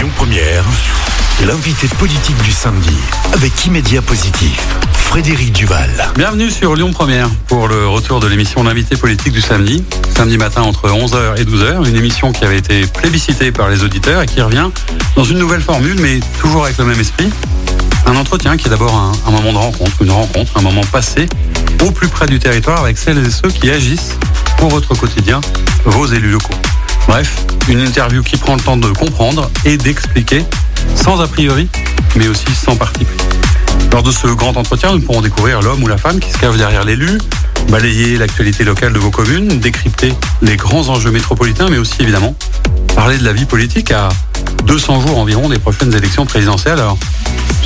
[0.00, 0.64] Lyon Première,
[1.44, 2.96] l'invité politique du samedi
[3.34, 4.58] avec Immédiat Positif,
[4.94, 5.90] Frédéric Duval.
[6.16, 9.84] Bienvenue sur Lyon Première pour le retour de l'émission L'invité politique du samedi.
[10.16, 14.22] Samedi matin entre 11h et 12h, une émission qui avait été plébiscitée par les auditeurs
[14.22, 14.70] et qui revient
[15.16, 17.28] dans une nouvelle formule mais toujours avec le même esprit.
[18.06, 21.26] Un entretien qui est d'abord un, un moment de rencontre, une rencontre, un moment passé
[21.84, 24.16] au plus près du territoire avec celles et ceux qui agissent
[24.56, 25.42] pour votre quotidien,
[25.84, 26.59] vos élus locaux.
[27.10, 30.44] Bref, une interview qui prend le temps de comprendre et d'expliquer,
[30.94, 31.68] sans a priori,
[32.14, 33.16] mais aussi sans parti pris.
[33.90, 36.56] Lors de ce grand entretien, nous pourrons découvrir l'homme ou la femme qui se cave
[36.56, 37.18] derrière l'élu,
[37.68, 42.36] balayer l'actualité locale de vos communes, décrypter les grands enjeux métropolitains, mais aussi évidemment
[42.94, 44.08] parler de la vie politique à
[44.66, 46.78] 200 jours environ des prochaines élections présidentielles.
[46.78, 46.96] Alors,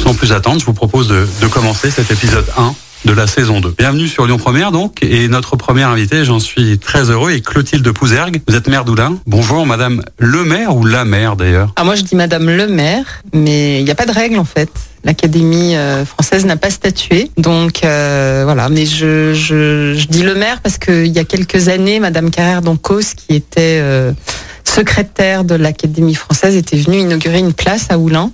[0.03, 2.75] sans plus attendre, je vous propose de, de commencer cet épisode 1
[3.05, 3.75] de la saison 2.
[3.77, 7.89] Bienvenue sur Lyon Première donc, et notre première invitée, j'en suis très heureux, est Clotilde
[7.93, 8.41] Pouzergue.
[8.49, 9.19] Vous êtes maire d'Oulin.
[9.27, 13.23] Bonjour Madame le maire ou la maire d'ailleurs Ah, moi je dis Madame le maire,
[13.33, 14.71] mais il n'y a pas de règle en fait.
[15.05, 18.71] L'Académie euh, française n'a pas statué, donc euh, voilà.
[18.71, 23.35] Mais je, dis le maire parce qu'il y a quelques années, Madame Carrère d'Oncos, qui
[23.35, 24.13] était euh,
[24.65, 28.31] secrétaire de l'Académie française, était venue inaugurer une place à Oulin,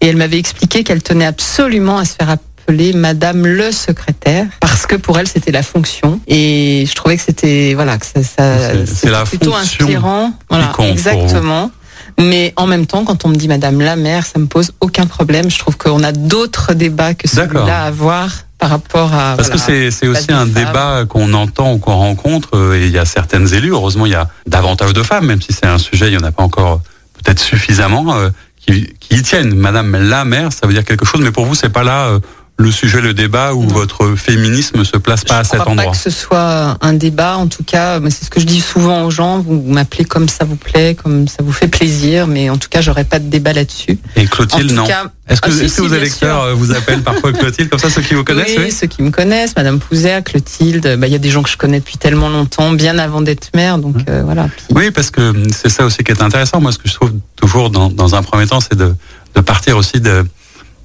[0.00, 2.51] et elle m'avait expliqué qu'elle tenait absolument à se faire appeler
[2.94, 6.20] Madame le secrétaire parce que pour elle c'était la fonction.
[6.26, 10.32] Et je trouvais que c'était voilà que ça, ça C'est- plutôt inspirant.
[10.48, 11.70] Voilà exactement.
[12.18, 15.06] Mais en même temps quand on me dit Madame la maire ça me pose aucun
[15.06, 15.50] problème.
[15.50, 19.56] Je trouve qu'on a d'autres débats que celui-là à avoir par rapport à Parce que
[19.58, 22.98] voilà, c'est c'est aussi un débat qu'on entend ou qu'on rencontre euh, et il y
[22.98, 26.06] a certaines élus, heureusement il y a davantage de femmes, même si c'est un sujet,
[26.08, 26.80] il n'y en a pas encore
[27.14, 29.52] peut-être suffisamment, euh, qui, qui y tiennent.
[29.54, 32.20] Madame la maire, ça veut dire quelque chose, mais pour vous c'est pas là euh,
[32.58, 33.68] le sujet, le débat où Non.
[33.74, 35.86] votre féminisme se place pas à je cet crois endroit.
[35.92, 37.36] pas que ce soit un débat.
[37.36, 39.40] En tout cas, mais c'est ce que je dis souvent aux gens.
[39.40, 42.26] Vous, m'appelez comme ça vous plaît, comme ça vous fait plaisir.
[42.28, 43.98] Mais en tout cas, j'aurais pas de débat là-dessus.
[44.14, 44.86] Et Clotilde, non.
[44.86, 47.80] cas, Est-ce que, ah, si, est-ce que vos électeurs euh, vous appellent parfois Clotilde, comme
[47.80, 50.96] ça ceux qui vous connaissent oui, oui ceux qui me connaissent, Madame Pouzère, Clotilde.
[50.98, 53.48] bah, Il y a des gens que je connais depuis tellement longtemps, bien avant d'être
[53.56, 53.78] maire.
[53.78, 54.44] Donc euh, voilà.
[54.48, 56.60] Puis- Oui, parce que c'est ça aussi qui est intéressant.
[56.60, 58.94] Moi, ce que je trouve toujours dans, dans un premier temps, c'est de,
[59.34, 60.24] de partir aussi de,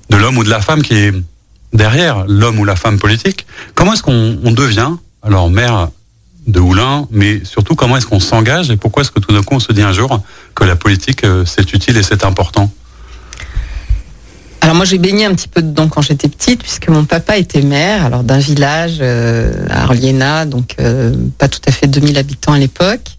[0.09, 1.13] de l'homme ou de la femme qui est
[1.73, 3.45] derrière l'homme ou la femme politique.
[3.75, 4.91] Comment est-ce qu'on on devient,
[5.23, 5.89] alors maire
[6.47, 9.55] de Oulin, mais surtout comment est-ce qu'on s'engage et pourquoi est-ce que tout d'un coup
[9.55, 10.21] on se dit un jour
[10.55, 12.71] que la politique euh, c'est utile et c'est important?
[14.61, 17.61] Alors moi j'ai baigné un petit peu dedans quand j'étais petite puisque mon papa était
[17.61, 22.53] maire alors d'un village euh, à Arliena donc euh, pas tout à fait 2000 habitants
[22.53, 23.16] à l'époque.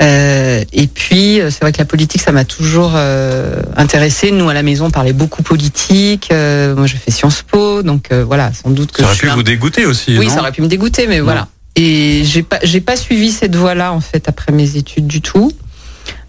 [0.00, 4.30] Euh, et puis euh, c'est vrai que la politique ça m'a toujours euh, intéressé.
[4.32, 6.30] Nous à la maison on parlait beaucoup politique.
[6.32, 9.28] Euh, moi je fais Sciences Po donc euh, voilà sans doute que Ça aurait pu
[9.28, 11.48] un vous dégoûter aussi, oui, non ça aurait pu me dégoûter, mais voilà.
[11.76, 15.52] Et j'ai pas, j'ai pas suivi cette voie-là en fait après mes études du tout.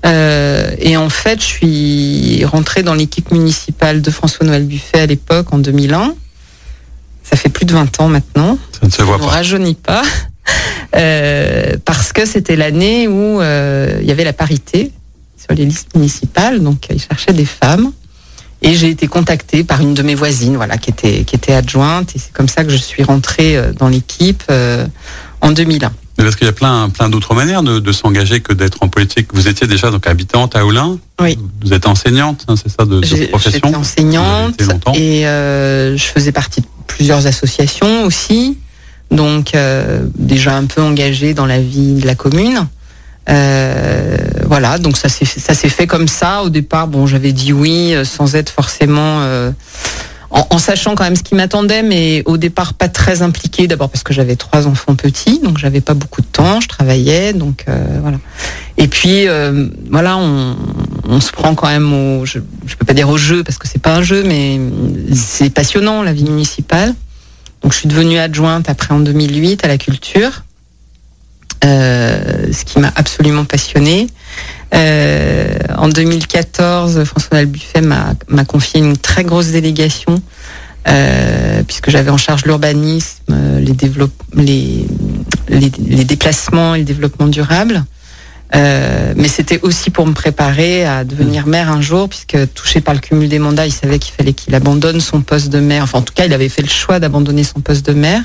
[0.05, 5.53] Euh, et en fait, je suis rentrée dans l'équipe municipale de François-Noël Buffet à l'époque
[5.53, 6.13] en 2001.
[7.23, 8.57] Ça fait plus de 20 ans maintenant.
[8.79, 9.27] Ça ne se voit On pas.
[9.27, 10.03] rajeunit pas.
[10.95, 14.91] Euh, parce que c'était l'année où euh, il y avait la parité
[15.35, 17.91] sur les listes municipales, donc ils cherchaient des femmes.
[18.61, 22.15] Et j'ai été contactée par une de mes voisines, voilà, qui était qui était adjointe,
[22.15, 24.85] et c'est comme ça que je suis rentrée euh, dans l'équipe euh,
[25.41, 25.91] en 2001.
[26.17, 28.87] Mais parce qu'il y a plein, plein d'autres manières de, de s'engager que d'être en
[28.87, 29.27] politique.
[29.33, 30.99] Vous étiez déjà donc habitante à Oulin.
[31.19, 31.37] Oui.
[31.63, 33.61] Vous êtes enseignante, hein, c'est ça, de, de profession.
[33.63, 34.61] J'étais enseignante
[34.93, 38.57] et euh, je faisais partie de plusieurs associations aussi,
[39.13, 42.67] donc euh, déjà un peu engagée dans la vie de la commune.
[43.29, 46.43] Euh, voilà, donc ça s'est ça s'est fait comme ça.
[46.43, 49.21] Au départ, bon, j'avais dit oui euh, sans être forcément
[50.29, 53.67] en, sachant quand même ce qui m'attendait, mais au départ pas très impliquée.
[53.67, 56.59] D'abord parce que j'avais trois enfants petits, donc j'avais pas beaucoup de temps.
[56.59, 57.65] Je travaillais, donc
[58.01, 58.17] voilà.
[58.77, 59.27] Et puis
[59.89, 60.57] voilà, on,
[61.07, 63.67] on se prend quand même au, je, je peux pas dire au jeu parce que
[63.67, 64.59] c'est pas un jeu, mais
[65.15, 66.95] c'est passionnant la vie municipale.
[67.63, 70.43] Donc je suis devenue adjointe après en 2008 à la culture,
[71.63, 74.07] euh, ce qui m'a absolument passionnée.
[74.75, 80.21] Euh, en 2014, François Buffet m'a confié une très grosse délégation
[80.87, 83.73] euh, puisque j'avais en charge l'urbanisme, euh, les,
[84.35, 84.85] les,
[85.47, 87.85] les, les déplacements et le développement durable.
[88.55, 92.93] Euh, mais c'était aussi pour me préparer à devenir maire un jour, puisque touché par
[92.93, 95.83] le cumul des mandats, il savait qu'il fallait qu'il abandonne son poste de maire.
[95.83, 98.23] Enfin, en tout cas, il avait fait le choix d'abandonner son poste de maire.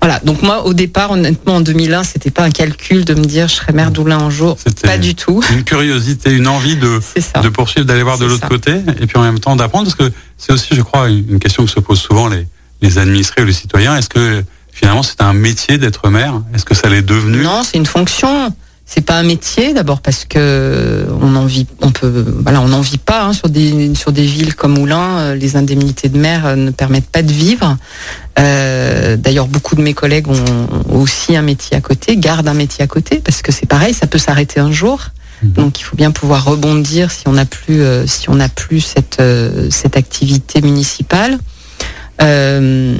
[0.00, 0.18] Voilà.
[0.24, 3.54] Donc moi, au départ, honnêtement, en 2001, c'était pas un calcul de me dire je
[3.54, 4.56] serais maire d'Oulin un jour.
[4.82, 5.42] Pas du tout.
[5.52, 7.00] Une curiosité, une envie de,
[7.42, 10.14] de poursuivre, d'aller voir de l'autre côté, et puis en même temps d'apprendre, parce que
[10.38, 12.48] c'est aussi, je crois, une question que se posent souvent les,
[12.82, 13.96] les administrés ou les citoyens.
[13.96, 16.42] Est-ce que finalement c'est un métier d'être maire?
[16.54, 17.42] Est-ce que ça l'est devenu?
[17.42, 18.52] Non, c'est une fonction.
[18.84, 22.80] C'est pas un métier d'abord parce que on en vit, on peut, voilà, on n'en
[22.82, 25.18] vit pas hein, sur des sur des villes comme Moulins.
[25.18, 27.78] euh, Les indemnités de mer euh, ne permettent pas de vivre.
[28.38, 32.82] Euh, D'ailleurs, beaucoup de mes collègues ont aussi un métier à côté, gardent un métier
[32.84, 35.08] à côté parce que c'est pareil, ça peut s'arrêter un jour.
[35.42, 38.80] Donc, il faut bien pouvoir rebondir si on n'a plus euh, si on n'a plus
[38.80, 41.38] cette euh, cette activité municipale.
[42.20, 42.94] Euh,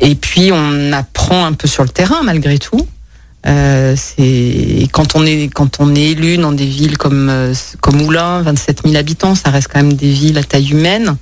[0.00, 2.86] et puis, on apprend un peu sur le terrain malgré tout.
[3.46, 7.96] Euh, c'est quand on est quand on est élu dans des villes comme euh, comme
[7.96, 11.16] Moulins, 27 000 habitants, ça reste quand même des villes à taille humaine.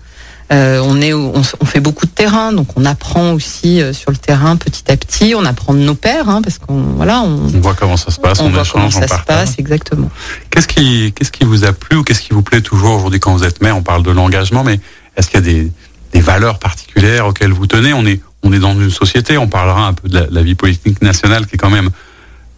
[0.53, 4.17] Euh, on est on, on fait beaucoup de terrain, donc on apprend aussi sur le
[4.17, 5.35] terrain petit à petit.
[5.37, 8.19] On apprend de nos pères, hein, parce qu'on voilà, on, On voit comment ça se
[8.19, 10.09] passe, on on, voit comment échange, ça se passe exactement.
[10.51, 13.35] Qu'est-ce qui, qu'est-ce qui vous a plu ou qu'est-ce qui vous plaît toujours aujourd'hui quand
[13.35, 13.77] vous êtes maire?
[13.77, 14.81] On parle de l'engagement, mais
[15.17, 15.71] est-ce qu'il y a des,
[16.13, 17.93] des valeurs particulières auxquelles vous tenez?
[17.93, 20.55] On est, on est dans une société, on parlera un peu de la, la vie
[20.55, 21.91] politique nationale qui est quand même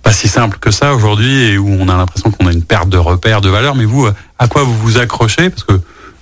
[0.09, 2.89] pas si simple que ça aujourd'hui et où on a l'impression qu'on a une perte
[2.89, 3.75] de repères, de valeurs.
[3.75, 5.51] Mais vous, euh, à quoi vous vous accrochez?
[5.51, 5.79] Parce que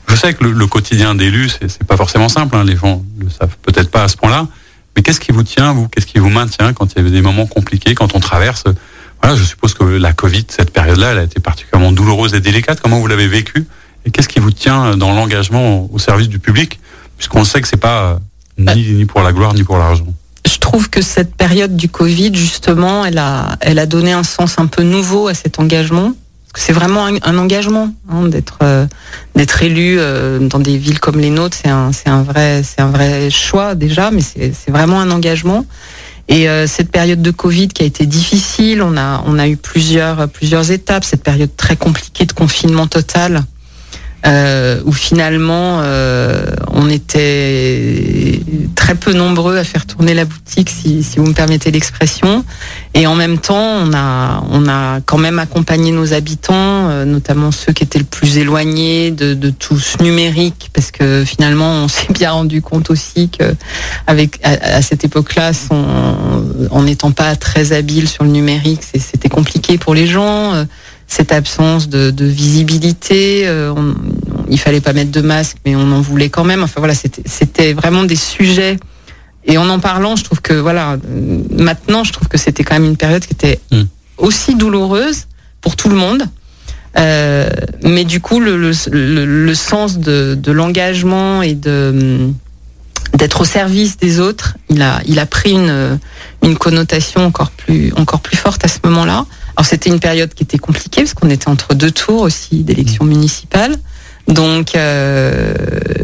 [0.09, 2.56] je sais que le, quotidien d'élu, c'est, pas forcément simple.
[2.56, 4.49] hein, les gens le savent peut-être pas à ce point-là.
[4.97, 5.87] Mais qu'est-ce qui vous tient, vous?
[5.87, 8.65] Qu'est-ce qui vous maintient quand il y avait des moments compliqués, quand on traverse
[9.23, 12.81] Voilà, je suppose que la Covid, cette période-là, elle a été particulièrement douloureuse et délicate.
[12.81, 13.69] Comment vous l'avez vécu?
[14.05, 16.81] Et qu'est-ce qui vous tient dans l'engagement au service du public?
[17.19, 18.19] Puisqu'on sait que c'est pas
[18.59, 20.06] euh, ni pour la gloire ni pour l'argent.
[20.46, 24.58] Je trouve que cette période du Covid, justement, elle a, elle a donné un sens
[24.58, 26.12] un peu nouveau à cet engagement.
[26.54, 28.87] C'est vraiment un, engagement hein, d'être, euh,
[29.34, 31.56] d'être élu euh, dans des villes comme les nôtres.
[31.60, 35.66] C'est un, un vrai, c'est un vrai choix déjà, mais c'est, c'est vraiment un engagement.
[36.28, 39.56] Et euh, cette période de Covid qui a été difficile, on a, on a eu
[39.56, 41.04] plusieurs, plusieurs étapes.
[41.04, 43.43] Cette période très compliquée de confinement total,
[44.25, 48.41] euh, où finalement euh, on était
[48.75, 52.45] très peu nombreux à faire tourner la boutique, si, vous me permettez l'expression.
[52.95, 56.55] Et en même temps, on a, on a quand même accompagné nos habitants,
[56.89, 61.71] euh, notamment ceux qui étaient le plus éloignés de, tout ce numérique, parce que finalement,
[61.85, 63.55] on s'est bien rendu compte aussi que
[64.07, 69.95] avec à, cette époque-là, en n'étant pas très habile sur le numérique, c'était compliqué pour
[69.95, 70.67] les gens.
[71.06, 73.94] Cette absence de, de visibilité, euh, on-
[74.50, 76.62] il fallait pas mettre de masque, mais on en voulait quand même.
[76.62, 78.76] Enfin voilà, c'était vraiment des sujets.
[79.44, 80.97] Et en en parlant, je trouve que voilà,
[81.50, 83.82] maintenant, je trouve que c'était quand même une période qui était Mm.
[84.19, 85.26] aussi douloureuse
[85.61, 86.25] pour tout le monde.
[86.99, 87.49] Euh,
[87.82, 92.31] mais du coup, le, le, le- le sens de, de l'engagement et de
[93.14, 95.99] d'être au service des autres, il a, il a pris une,
[96.43, 99.25] une connotation encore plus, encore plus forte à ce moment-là.
[99.56, 103.05] Alors c'était une période qui était compliquée parce qu'on était entre deux tours aussi d'élections
[103.05, 103.76] municipales.
[104.29, 105.55] Donc, euh,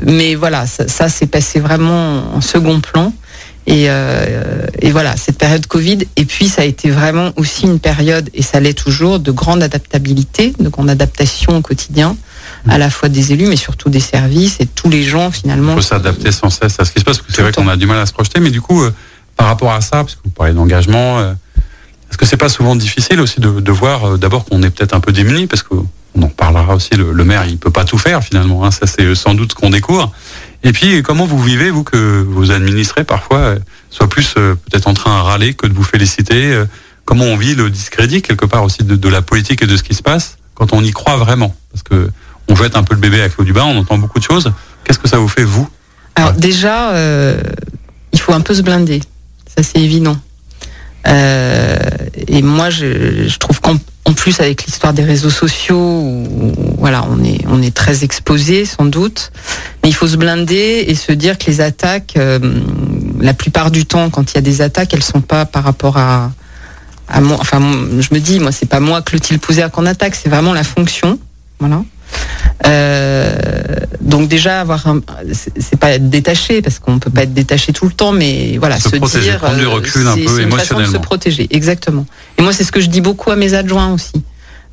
[0.03, 3.13] mais voilà, ça, ça s'est passé vraiment en second plan.
[3.67, 5.99] Et, euh, et voilà, cette période Covid.
[6.17, 9.63] Et puis, ça a été vraiment aussi une période, et ça l'est toujours, de grande
[9.63, 12.17] adaptabilité, de grande adaptation au quotidien,
[12.69, 15.73] à la fois des élus, mais surtout des services et de tous les gens finalement.
[15.73, 17.69] Il faut s'adapter sans cesse à ce qui se passe, parce que c'est vrai qu'on
[17.69, 18.93] a du mal à se projeter, mais du coup, euh,
[19.37, 21.35] par rapport à ça, parce que vous parlez d'engagement,
[22.13, 24.93] est-ce que c'est pas souvent difficile aussi de, de voir euh, d'abord qu'on est peut-être
[24.93, 25.75] un peu démuni, parce que
[26.15, 28.87] on en parlera aussi, le, le maire, il peut pas tout faire finalement, hein, ça
[28.87, 30.13] c'est sans doute ce qu'on découvre.
[30.63, 34.89] Et puis, comment vous vivez, vous, que vos administrés, parfois, euh, soient plus euh, peut-être
[34.89, 36.67] en train de râler que de vous féliciter euh,
[37.05, 39.83] Comment on vit le discrédit, quelque part aussi, de, de la politique et de ce
[39.83, 41.55] qui se passe, quand on y croit vraiment?
[41.73, 42.11] Parce que
[42.49, 44.53] on jette un peu le bébé avec l'eau du bain, on entend beaucoup de choses.
[44.85, 45.69] Qu'est-ce que ça vous fait, vous?
[46.15, 47.41] Alors déjà, euh,
[48.13, 49.01] il faut un peu se blinder,
[49.47, 50.17] ça c'est évident.
[51.07, 51.77] Euh,
[52.29, 57.07] et moi, je, je trouve qu'en en plus avec l'histoire des réseaux sociaux, où, voilà,
[57.11, 59.31] on est on est très exposé sans doute,
[59.83, 62.39] mais il faut se blinder et se dire que les attaques, euh,
[63.21, 65.97] la plupart du temps, quand il y a des attaques, elles sont pas par rapport
[65.99, 66.33] à
[67.09, 67.37] à moi.
[67.41, 70.65] Enfin, je me dis, moi, c'est pas moi Clotilde Pouzère qu'on attaque, c'est vraiment la
[70.65, 71.19] fonction,
[71.61, 71.83] voilà.
[72.67, 73.35] Euh,
[74.01, 74.85] donc déjà avoir
[75.33, 78.79] c'est pas être détaché parce qu'on peut pas être détaché tout le temps, mais voilà
[78.79, 81.47] Se se, protéger, dire prendre du euh, recul un peu une façon de se protéger,
[81.51, 82.07] exactement.
[82.39, 84.13] Et moi c'est ce que je dis beaucoup à mes adjoints aussi.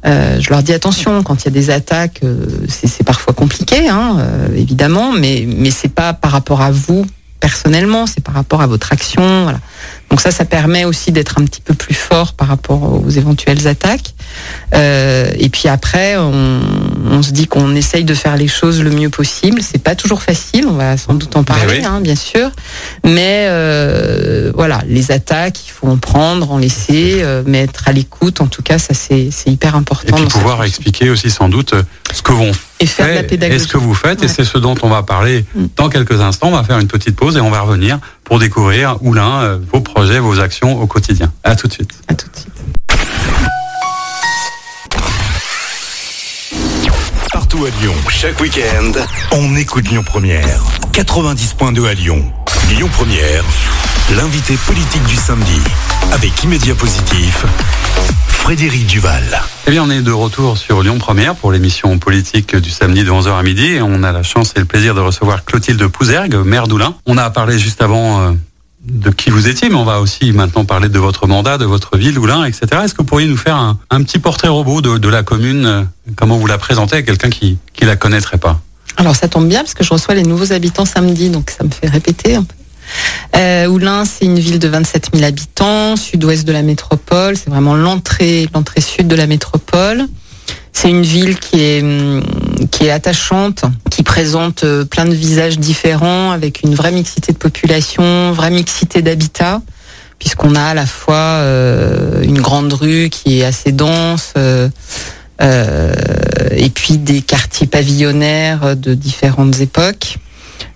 [0.05, 2.21] Euh, je leur dis attention quand il y a des attaques,
[2.67, 4.17] c'est parfois compliqué, hein,
[4.55, 7.05] évidemment, mais mais c'est pas par rapport à vous
[7.39, 9.59] personnellement, c'est par rapport à votre action, voilà.
[10.09, 13.67] Donc ça, ça permet aussi d'être un petit peu plus fort par rapport aux éventuelles
[13.67, 14.13] attaques.
[14.73, 16.59] Euh, et puis après, on,
[17.11, 19.61] on se dit qu'on essaye de faire les choses le mieux possible.
[19.61, 21.85] C'est pas toujours facile, on va sans doute en parler, oui.
[21.85, 22.49] hein, bien sûr.
[23.05, 27.91] Mais euh, voilà, les attaques, il faut en prendre, en laisser, euh, mais être à
[27.91, 28.41] l'écoute.
[28.41, 30.17] En tout cas, ça c'est hyper important.
[30.17, 31.83] Et puis pouvoir expliquer aussi sans doute euh,
[32.13, 33.55] ce que vont Et faire de la pédagogie.
[33.57, 35.65] et ce que vous faites, et c'est ce dont on va parler Mm.
[35.77, 36.47] dans quelques instants.
[36.49, 39.57] On va faire une petite pause et on va revenir pour découvrir, ou l'un, euh,
[39.73, 41.33] vos projets, vos actions au quotidien.
[41.43, 41.91] À tout de suite.
[42.07, 42.53] À tout de suite.
[47.33, 48.91] Partout à Lyon, chaque week-end,
[49.31, 50.61] on écoute Lyon Première.
[50.93, 52.23] 90.2 à Lyon.
[52.69, 53.43] Lyon Première
[54.15, 55.59] l'invité politique du samedi.
[56.11, 57.45] Avec Immédiat Positif,
[58.27, 59.41] Frédéric Duval.
[59.67, 63.11] Eh bien, on est de retour sur Lyon Première pour l'émission politique du samedi de
[63.11, 63.65] 11h à midi.
[63.65, 66.95] Et on a la chance et le plaisir de recevoir Clotilde Pouzergue, maire d'Oulin.
[67.05, 68.31] On a parlé juste avant euh,
[68.83, 71.97] de qui vous étiez, mais on va aussi maintenant parler de votre mandat, de votre
[71.97, 72.67] ville, Oulin, etc.
[72.83, 75.65] Est-ce que vous pourriez nous faire un, un petit portrait robot de, de la commune
[75.65, 75.83] euh,
[76.15, 78.59] Comment vous la présentez à quelqu'un qui qui la connaîtrait pas?
[78.97, 81.69] Alors ça tombe bien parce que je reçois les nouveaux habitants samedi, donc ça me
[81.69, 82.55] fait répéter un peu.
[83.35, 87.37] Euh, Oulin, c'est une ville de 27 000 habitants, sud-ouest de la métropole.
[87.37, 90.05] C'est vraiment l'entrée, l'entrée sud de la métropole.
[90.73, 92.21] C'est une ville qui est hum,
[92.89, 98.51] attachante, qui présente euh, plein de visages différents, avec une vraie mixité de population, vraie
[98.51, 99.61] mixité d'habitat,
[100.17, 104.33] puisqu'on a à la fois euh, une grande rue qui est assez dense.
[104.37, 104.69] euh,
[106.51, 110.17] et puis des quartiers pavillonnaires de différentes époques,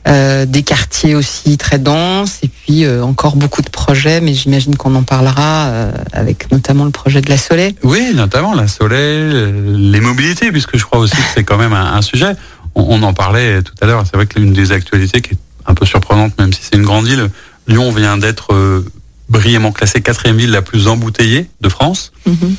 [0.07, 4.75] euh, des quartiers aussi très denses, et puis euh, encore beaucoup de projets, mais j'imagine
[4.75, 7.75] qu'on en parlera euh, avec notamment le projet de la Soleil.
[7.83, 12.01] Oui, notamment la soleil, les mobilités, puisque je crois aussi que c'est quand même un,
[12.01, 12.35] sujet.
[12.75, 14.03] On, on en parlait tout à l'heure.
[14.05, 16.83] C'est vrai que l'une des actualités qui est un peu surprenante, même si c'est une
[16.83, 17.29] grande ville,
[17.67, 18.53] Lyon vient d'être
[19.33, 22.13] brillamment classée quatrième ville la plus embouteillée de France.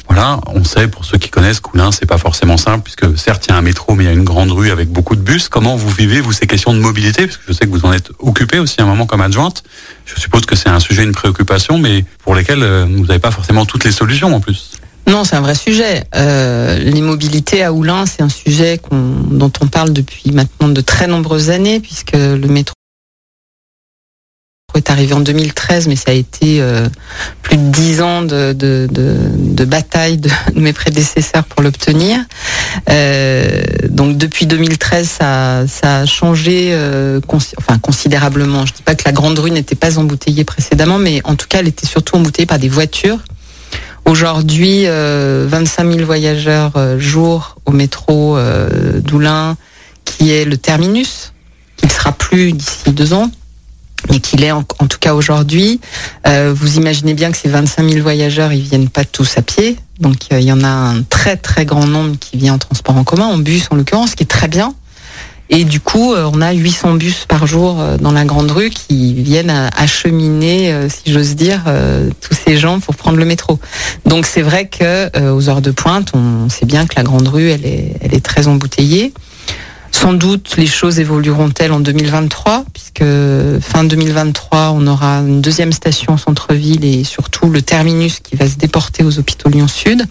[0.08, 3.52] Voilà, on sait pour ceux qui connaissent Coulin, c'est pas forcément simple puisque certes il
[3.52, 5.48] y a un métro, mais il y a une grande rue avec beaucoup de bus.
[5.48, 7.26] Comment vous vivez vous ces questions de mobilité?
[7.26, 9.62] Parce que je sais que vous en êtes occupé aussi un moment comme adjointe.
[10.04, 13.30] Je suppose que c'est un sujet, une préoccupation, mais pour lesquels euh, vous n'avez pas
[13.30, 14.72] forcément toutes les solutions en plus.
[15.06, 16.04] Non, c'est un vrai sujet.
[16.16, 21.06] Euh, les mobilités à Oulin, c'est un sujet dont on parle depuis maintenant de très
[21.06, 22.74] nombreuses années, puisque le métro
[24.78, 26.88] est arrivé en 2013, mais ça a été euh,
[27.42, 32.18] plus de dix ans de, de, de, bataille de, mes prédécesseurs pour l'obtenir.
[32.90, 38.66] Euh, donc depuis 2013, ça, ça a changé euh, enfin, considérablement.
[38.66, 41.60] Je dis pas que la grande rue n'était pas embouteillée précédemment, mais en tout cas,
[41.60, 43.18] elle était surtout embouteillée par des voitures.
[44.04, 48.36] Aujourd'hui, euh, 25 000 voyageurs jour au métro
[49.00, 49.56] d'Oulin,
[50.04, 51.32] qui est le terminus,
[51.76, 53.30] qui ne sera plus d'ici deux ans,
[54.10, 55.80] mais qui l'est en, tout cas aujourd'hui.
[56.26, 59.76] Euh, vous imaginez bien que ces 25 000 voyageurs, ils viennent pas tous à pied.
[60.00, 62.96] Donc euh, il y en a un très très grand nombre qui vient en transport
[62.96, 64.74] en commun, en bus en l'occurrence, ce qui est très bien.
[65.50, 69.14] Et du coup, euh, on a 800 bus par jour dans la grande rue qui
[69.14, 71.64] viennent acheminer, si j'ose dire,
[72.20, 73.60] tous ces gens pour prendre le métro.
[74.06, 77.50] Donc c'est vrai que aux heures de pointe, on sait bien que la grande rue,
[77.50, 79.12] est, elle est très embouteillée.
[79.94, 83.04] Sans doute, les choses évolueront-elles en 2023, puisque
[83.60, 88.48] fin 2023, on aura une deuxième station en centre-ville et surtout le terminus qui va
[88.48, 90.04] se déporter aux hôpitaux Lyon Sud,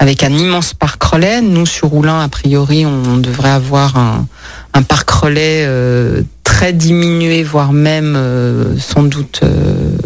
[0.00, 1.40] avec un immense parc relais.
[1.40, 7.72] Nous, sur Oulin, a priori, on devrait avoir un, parc relais euh, très diminué, voire
[7.72, 9.96] même euh, sans doute euh,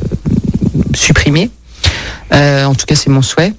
[0.95, 1.51] supprimé.
[2.33, 3.55] En tout cas, c'est mon souhait.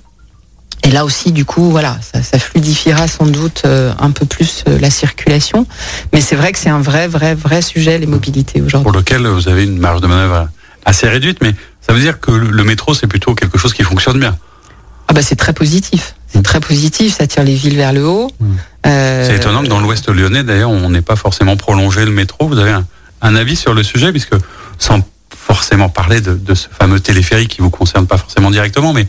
[0.83, 4.63] Et là aussi, du coup, voilà, ça, ça fluidifiera sans doute euh, un peu plus
[4.67, 5.65] euh, la circulation.
[6.13, 8.83] Mais c'est vrai que c'est un vrai, vrai, vrai sujet, les mobilités aujourd'hui.
[8.83, 10.47] pour lequel vous avez une marge de manœuvre
[10.85, 14.19] assez réduite, mais ça veut dire que le métro, c'est plutôt quelque chose qui fonctionne
[14.19, 14.37] bien.
[15.09, 16.15] Ah bah c'est très positif.
[16.27, 18.29] C'est très positif, ça tire les villes vers le haut.
[18.39, 18.45] Mm.
[18.87, 22.47] Euh, C'est étonnant que dans l'ouest lyonnais, d'ailleurs, on n'ait pas forcément prolongé le métro.
[22.47, 22.85] Vous avez un,
[23.21, 24.35] un avis sur le sujet, puisque
[24.77, 25.01] sans
[25.35, 29.07] forcément parler de, de ce fameux téléphérique qui vous concerne pas forcément directement, mais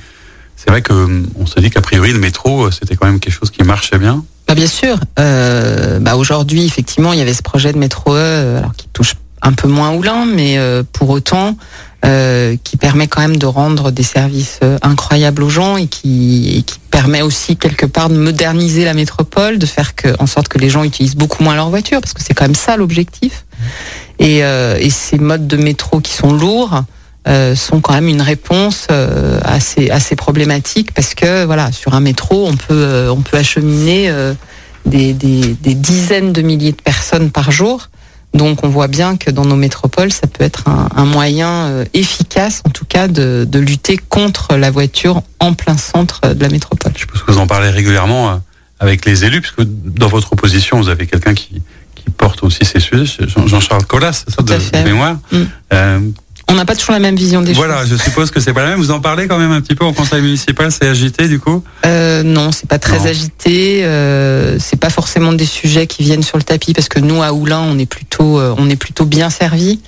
[0.58, 3.32] c'est vrai que hum, se dit qu'a priori le métro, euh, c'était quand même quelque
[3.32, 4.24] chose qui marchait bien.
[4.48, 4.98] Bah bien sûr.
[5.18, 9.14] Euh, bah aujourd'hui, effectivement, il y avait ce projet de métro E, alors qui touche
[9.40, 10.58] un peu moins Oulin, mais
[10.92, 11.56] pour autant,
[12.02, 16.78] qui permet quand même de rendre des services incroyables aux gens et qui, et qui
[16.90, 20.82] permet aussi quelque part de moderniser la métropole, de faire en sorte que les gens
[20.82, 23.44] utilisent beaucoup moins leur voiture, parce que c'est quand même ça l'objectif.
[24.18, 24.42] Et
[24.90, 26.82] ces modes de métro qui sont lourds
[27.26, 31.72] euh, sont quand même une réponse euh, à, ces, à ces problématiques, parce que voilà,
[31.72, 34.34] sur un métro, on peut, euh, on peut acheminer euh,
[34.86, 37.88] des, des, des dizaines de milliers de personnes par jour.
[38.34, 42.62] Donc on voit bien que dans nos métropoles, ça peut être un, un moyen efficace,
[42.66, 46.92] en tout cas, de, de lutter contre la voiture en plein centre de la métropole.
[46.94, 48.40] Je pense que vous en parlez régulièrement
[48.80, 51.62] avec les élus, puisque dans votre opposition, vous avez quelqu'un qui,
[51.94, 53.10] qui porte aussi ces sujets,
[53.46, 54.82] Jean-Charles Collas, ça, de, fait.
[54.82, 55.16] de mémoire.
[55.32, 56.12] Mm.
[56.50, 57.90] On n'a pas toujours la même vision des voilà, choses.
[57.90, 58.78] je suppose que c'est pas la même.
[58.78, 61.62] Vous en parlez quand même un petit peu au conseil municipal, c'est agité du coup
[61.84, 63.04] Euh, non, c'est pas très Non.
[63.04, 63.84] agité.
[63.84, 67.32] Euh, c'est pas forcément des sujets qui viennent sur le tapis parce que nous à
[67.32, 69.80] Oulin, on est plutôt, euh, on est plutôt bien servi.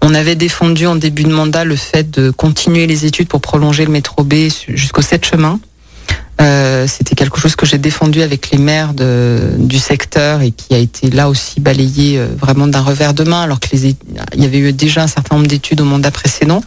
[0.00, 3.84] On avait défendu en début de mandat le fait de continuer les études pour prolonger
[3.84, 4.34] le métro B
[4.68, 5.58] jusqu'au 7 chemin.
[6.40, 10.78] Euh, c'était quelque chose que j'ai défendu avec les maires du secteur et qui a
[10.78, 13.96] été là aussi balayé euh, vraiment d'un revers de main, alors que les,
[14.34, 16.62] il y avait eu déjà un certain nombre d'études au mandat précédent.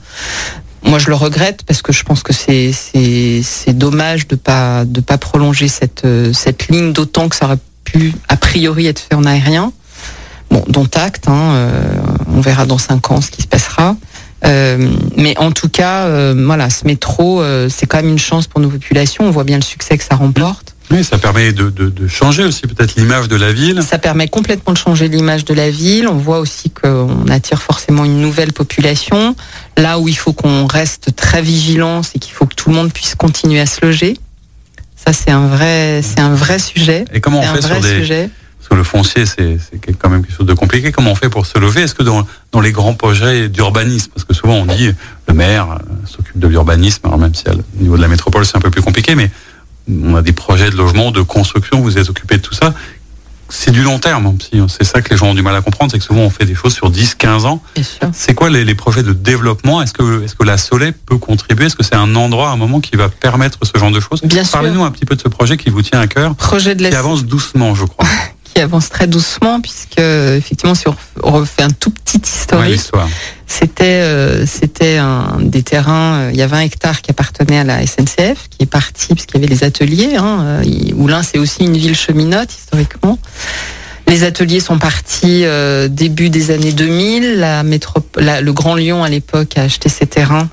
[0.82, 5.18] Moi, je le regrette parce que je pense que c'est dommage de pas de pas
[5.18, 9.26] prolonger cette euh, cette ligne, d'autant que ça aurait pu a priori être fait en
[9.26, 9.72] aérien.
[10.50, 11.28] Bon, dont acte.
[11.28, 11.70] Hein,
[12.34, 13.96] on verra dans cinq ans ce qui se passera.
[14.46, 18.48] Euh, mais en tout cas, euh, voilà, ce métro, euh, c'est quand même une chance
[18.48, 19.26] pour nos populations.
[19.26, 20.76] On voit bien le succès que ça remporte.
[20.92, 23.84] Oui, ça permet de, de, de changer aussi peut-être l'image de la ville.
[23.84, 26.08] Ça permet complètement de changer l'image de la ville.
[26.08, 29.36] On voit aussi qu'on attire forcément une nouvelle population.
[29.78, 32.92] Là où il faut qu'on reste très vigilant, c'est qu'il faut que tout le monde
[32.92, 34.18] puisse continuer à se loger.
[34.96, 37.06] Ça, c'est un vrai, c'est un vrai sujet.
[37.14, 38.30] Et comment on fait sur des, sujet
[38.76, 39.60] le foncier, c'est
[40.00, 40.92] quand même quelque chose de compliqué.
[40.92, 41.82] Comment on fait pour se lever?
[41.82, 44.92] Est-ce que dans, dans, les grands projets d'urbanisme, parce que souvent on dit
[45.28, 48.58] le maire euh, s'occupe de l'urbanisme, alors même si au niveau de la métropole c'est
[48.58, 49.30] un peu plus compliqué, mais
[49.90, 52.74] on a des projets de logement, de construction, vous êtes occupé de tout ça.
[53.52, 55.92] C'est du long terme, hein, c'est ça que les gens ont du mal à comprendre,
[55.92, 57.64] c'est que souvent on fait des choses sur 10, 15 ans.
[58.14, 59.82] C'est quoi les, les, projets de développement?
[59.82, 61.66] Est-ce que, est que la Soleil peut contribuer?
[61.66, 64.22] Est-ce que c'est un endroit, un moment qui va permettre ce genre de choses?
[64.52, 66.96] Parlez-nous un petit peu de ce projet qui vous tient à cœur, projet de qui
[66.96, 68.06] avance doucement, je crois.
[68.60, 72.92] qui avance très doucement puisque effectivement si on refait un tout petit historique,
[73.48, 77.64] c'était euh, c'était un des terrains, euh, il y a 20 hectares qui appartenaient à
[77.64, 80.18] la SNCF qui est parti puisqu'il y avait les ateliers.
[80.18, 83.18] Hein, euh, Oulin c'est aussi une ville cheminote historiquement.
[84.08, 85.46] Les ateliers sont partis
[85.88, 87.40] début des années 2000.
[87.40, 87.64] La
[88.42, 90.50] le Grand Lyon à l'époque a acheté ces terrains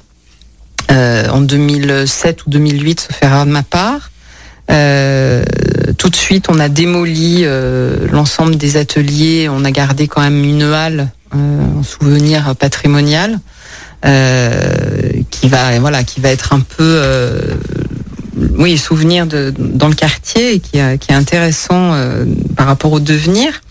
[0.91, 4.11] en 2007 ou 2008, sauf erreur de ma part.
[4.71, 5.45] Euh,
[5.99, 9.49] tout de suite, on a démoli euh, l'ensemble des ateliers.
[9.49, 13.39] On a gardé quand même une halle euh, en souvenir patrimonial
[15.31, 17.03] qui va, voilà, qui va être un peu,
[18.57, 21.93] oui, souvenir de, dans le quartier et qui, qui est intéressant
[22.57, 23.63] par rapport au devenir.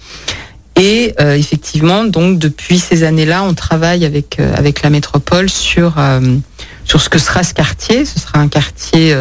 [0.75, 5.95] Et effectivement, donc depuis ces années-là, on travaille avec avec la métropole sur
[6.83, 8.03] sur ce que sera ce quartier.
[8.03, 9.15] Ce sera un quartier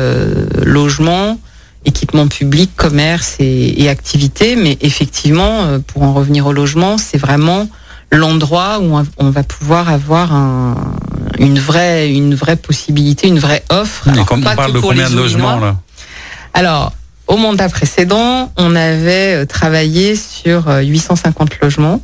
[0.64, 1.38] logement,
[1.84, 4.56] équipement public, commerce et, et activités.
[4.56, 7.68] Mais effectivement, euh, pour en revenir au logement, c'est vraiment
[8.12, 10.76] l'endroit où on va pouvoir avoir un,
[11.38, 14.08] une vraie une vraie possibilité, une vraie offre.
[14.14, 15.76] Mais comme on parle de combien de logements là
[16.52, 16.92] Alors,
[17.26, 22.02] au mandat précédent, on avait euh, travaillé sur 850 euh, logements.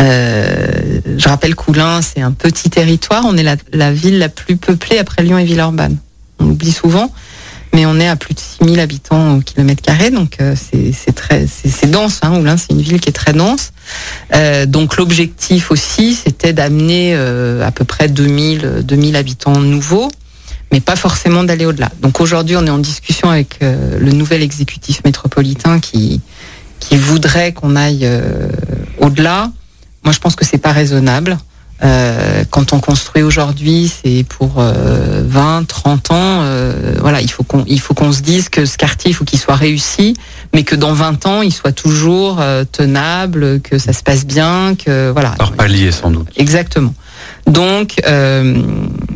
[0.00, 3.24] Euh, je rappelle Coulin, c'est un petit territoire.
[3.26, 5.96] On est la, la, ville la plus peuplée après Lyon et Villeurbanne.
[6.38, 7.10] On l'oublie souvent
[7.76, 11.46] mais on est à plus de 6000 habitants au kilomètre carré, donc euh, c'est très
[11.46, 12.20] c'est dense.
[12.22, 13.72] Hein, Oulin, c'est une ville qui est très dense.
[14.34, 20.10] Euh, donc l'objectif aussi, c'était d'amener euh, à peu près 2000 2000 habitants nouveaux,
[20.72, 21.90] mais pas forcément d'aller au-delà.
[22.00, 26.22] Donc aujourd'hui, on est en discussion avec le nouvel exécutif métropolitain qui
[26.80, 28.08] qui voudrait qu'on aille
[29.00, 29.50] au-delà.
[30.02, 31.36] Moi, je pense que c'est pas raisonnable.
[31.82, 36.14] Euh, quand on construit aujourd'hui, c'est pour 20, euh, 30 ans.
[36.14, 39.24] Euh, voilà, il faut qu'on il faut qu'on se dise que ce quartier, il faut
[39.24, 40.14] qu'il soit réussi,
[40.54, 42.40] mais que dans 20 ans, il soit toujours
[42.72, 45.30] tenable, que ça se passe bien, que voilà.
[45.30, 46.28] Par palier, sans doute.
[46.36, 46.94] Exactement.
[47.46, 48.00] Donc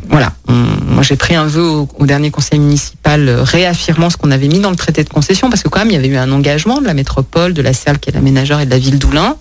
[0.08, 4.60] voilà, moi j'ai pris un vœu au, dernier conseil municipal réaffirmant ce qu'on avait mis
[4.60, 6.80] dans le traité de concession, parce que quand même il y avait eu un engagement
[6.80, 9.36] de la métropole, de la CERL qui est l'aménageur et de la ville d'Oulin.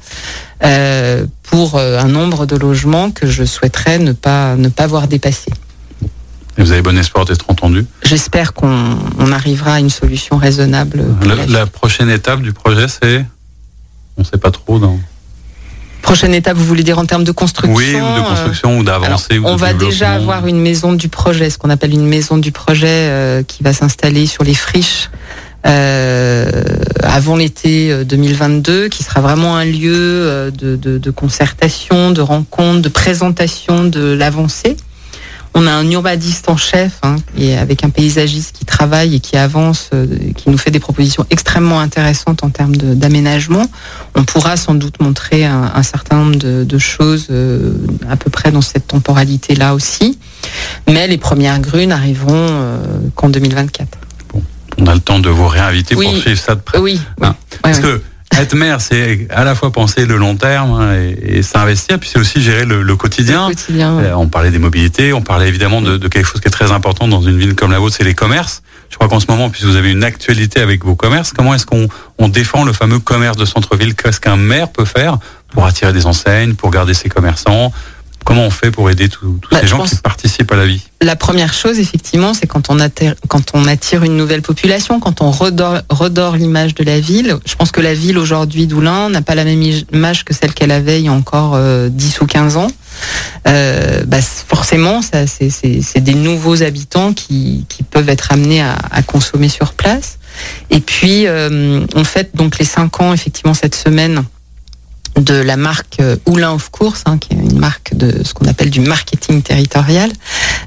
[0.64, 5.08] Euh, pour euh, un nombre de logements que je souhaiterais ne pas, ne pas voir
[5.08, 5.52] dépasser.
[6.58, 7.86] Et vous avez bon espoir d'être entendu?
[8.04, 11.04] J'espère qu'on on arrivera à une solution raisonnable.
[11.48, 13.26] La, prochaine étape du projet, c'est?
[14.18, 14.78] On ne sait pas trop.
[14.78, 15.00] Dans...
[16.02, 19.40] Prochaine étape, vous voulez dire en termes de construction Oui, ou de construction, ou d'avancée.
[19.44, 22.88] On va déjà avoir une maison du projet, ce qu'on appelle une maison du projet
[22.88, 25.10] euh, qui va s'installer sur les friches
[25.68, 26.50] euh,
[27.04, 32.22] avant l'été 2022, euh, qui sera vraiment un lieu euh, de, de, de concertation, de
[32.22, 34.78] rencontre, de présentation de l'avancée.
[35.54, 39.36] On a un urbaniste en chef, hein, et avec un paysagiste qui travaille et qui
[39.36, 39.90] avance,
[40.38, 43.66] qui nous fait des propositions extrêmement intéressantes en termes d'aménagement.
[44.16, 47.74] On pourra sans doute montrer un, un certain nombre de, de choses euh,
[48.10, 50.18] à peu près dans cette temporalité-là aussi.
[50.88, 52.78] Mais les premières grues n'arriveront euh,
[53.16, 53.98] qu'en 2024
[54.78, 56.78] on a le temps de vous réinviter pour suivre ça de près.
[56.78, 57.02] Oui.
[57.22, 57.36] Hein.
[57.62, 58.02] Parce que
[58.38, 62.20] être maire, c'est à la fois penser le long terme hein, et, s'investir, puis c'est
[62.20, 63.50] aussi gérer le, quotidien.
[63.72, 67.08] Euh, on parlait des mobilités, on parlait évidemment de, quelque chose qui est très important
[67.08, 68.62] dans une ville comme la vôtre, c'est les commerces.
[68.90, 71.66] Je crois qu'en ce moment, puisque vous avez une actualité avec vos commerces, comment est-ce
[71.66, 71.88] qu'on
[72.18, 73.96] on défend le fameux commerce de centre-ville?
[73.96, 75.18] Qu'est-ce qu'un maire peut faire
[75.50, 77.72] pour attirer des enseignes, pour garder ses commerçants
[78.30, 80.84] Comment on fait pour aider tous Bah, ces gens qui participent à la vie?
[81.02, 85.22] La première chose, effectivement, c'est quand on attire, quand on attire une nouvelle population, quand
[85.22, 87.38] on redore, redore l'image de la ville.
[87.48, 90.70] Je pense que la ville aujourd'hui d'Oulin n'a pas la même image que celle qu'elle
[90.70, 92.68] avait il y a encore euh, 10 ou 15 ans.
[93.48, 99.02] Euh, bah, forcément, ça, c'est, des nouveaux habitants qui, qui peuvent être amenés à, à
[99.02, 100.20] consommer sur place.
[100.70, 104.24] Et puis, euh, on fête donc les 5 ans, effectivement, cette semaine
[105.18, 108.46] de la marque euh, Oulin of Course, hein, qui est une marque de ce qu'on
[108.48, 110.12] appelle du marketing territorial,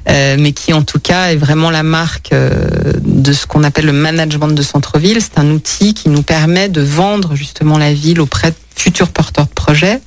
[0.09, 3.85] euh, mais qui en tout cas est vraiment la marque euh, de ce qu'on appelle
[3.85, 5.19] le management de centre-ville.
[5.21, 9.45] C'est un outil qui nous permet de vendre justement la ville auprès de futurs porteurs
[9.45, 10.01] de projets,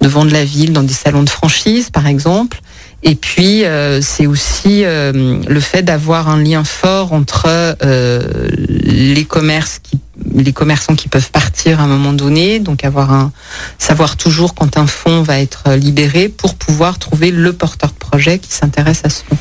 [0.00, 2.60] de vendre la ville dans des salons de franchise par exemple.
[3.02, 3.64] Et puis
[4.00, 9.98] c'est aussi le fait d'avoir un lien fort entre les commerces qui
[10.34, 13.32] les commerçants qui peuvent partir à un moment donné, donc avoir un
[13.78, 18.38] savoir toujours quand un fonds va être libéré pour pouvoir trouver le porteur de projet
[18.38, 19.36] qui s'intéresse à ce fonds.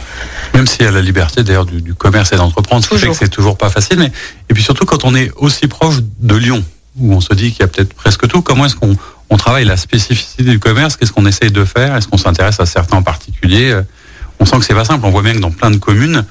[0.54, 3.12] Même s'il y a la liberté d'ailleurs du, du commerce et d'entreprendre, fait Toujours.
[3.14, 4.00] que c'est toujours pas facile.
[4.00, 4.12] Mais
[4.50, 6.64] et puis surtout quand on est aussi proche de Lyon,
[6.98, 8.42] où on se dit qu'il y a peut-être presque tout.
[8.42, 8.96] Comment est-ce qu'on
[9.30, 12.66] on travaille la spécificité du commerce Qu'est-ce qu'on essaye de faire Est-ce qu'on s'intéresse à
[12.66, 13.82] certains en particulier Euh,
[14.40, 15.06] On sent que c'est pas simple.
[15.06, 16.24] On voit bien que dans plein de communes,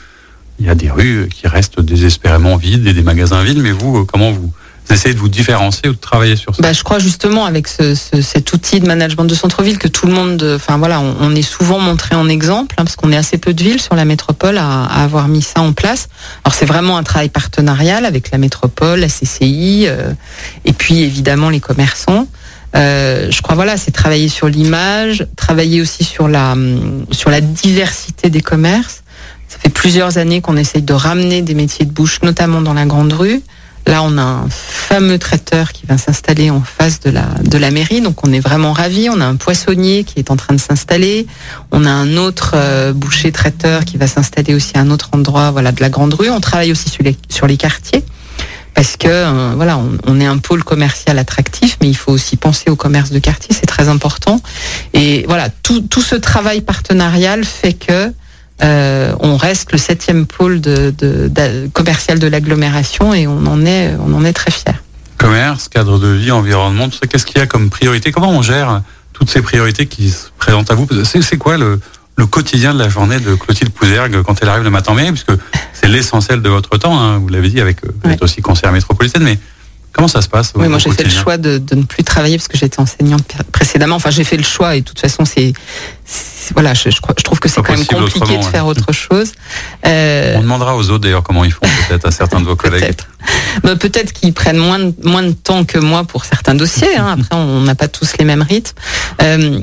[0.58, 3.58] il y a des rues qui restent désespérément vides et des magasins vides.
[3.58, 4.52] Mais vous, euh, comment vous
[4.90, 6.62] essayez de vous différencier ou de travailler sur ça?
[6.62, 10.06] Bah, je crois justement avec ce, ce- cet outil de management de centre-ville que tout
[10.06, 13.38] le monde, enfin voilà, on, est souvent montré en exemple hein, parce qu'on est assez
[13.38, 16.08] peu de villes sur la métropole à, avoir mis ça en place.
[16.44, 20.12] Alors c'est vraiment un travail partenarial avec la métropole, la CCI euh,
[20.64, 22.26] et puis évidemment les commerçants.
[22.74, 27.40] Euh, je crois voilà, c'est travailler sur l'image, travailler aussi sur la hum, sur la
[27.40, 29.01] diversité des commerces.
[29.62, 33.12] Fait plusieurs années qu'on essaye de ramener des métiers de bouche, notamment dans la grande
[33.12, 33.40] rue.
[33.86, 37.70] Là, on a un fameux traiteur qui va s'installer en face de la, de la
[37.70, 39.08] mairie, donc on est vraiment ravis.
[39.10, 41.26] On a un poissonnier qui est en train de s'installer.
[41.72, 45.50] On a un autre euh, boucher traiteur qui va s'installer aussi à un autre endroit
[45.50, 46.30] voilà, de la grande rue.
[46.30, 48.04] On travaille aussi sur les, sur les quartiers
[48.74, 52.36] parce que euh, voilà, on, on est un pôle commercial attractif, mais il faut aussi
[52.36, 54.40] penser au commerce de quartier, c'est très important.
[54.94, 58.12] Et voilà, tout, tout ce travail partenarial fait que
[58.62, 63.64] euh, on reste le septième pôle de, de- d'a- commercial de l'agglomération et on en
[63.66, 64.74] est, on en est très fiers.
[65.18, 67.06] Commerce, cadre de vie, environnement, tout ça.
[67.06, 68.10] Qu'est-ce qu'il y a comme priorité?
[68.12, 70.88] Comment on gère toutes ces priorités qui se présentent à vous?
[71.04, 71.80] C'est quoi le,
[72.16, 74.94] le quotidien de la journée de Clotilde Pouzergue quand elle arrive le matin?
[74.94, 75.32] Même Puisque
[75.72, 78.14] c'est l'essentiel de votre temps, hein, vous l'avez dit, avec euh, vous Ouais.
[78.14, 79.38] êtes aussi conseillère métropolitaine, mais
[79.92, 82.36] comment ça se passe Oui, moi j'ai fait le choix de, de ne plus travailler
[82.38, 83.96] parce que j'étais enseignante pr- précédemment.
[83.96, 85.52] Enfin, j'ai fait le choix et de toute façon, c'est
[86.54, 88.50] voilà, je, je crois- je trouve que c'est quand même compliqué de ouais.
[88.50, 89.32] faire autre chose.
[89.86, 92.80] Euh, On demandera aux autres d'ailleurs comment ils font, peut-être à certains de vos collègues.
[92.82, 93.06] Peut-être.
[93.62, 96.96] Bah, peut-être qu'ils prennent moins de, moins de temps que moi pour certains dossiers.
[96.96, 97.16] hein.
[97.20, 98.74] Après, on n'a pas tous les mêmes rythmes.
[99.22, 99.60] Euh,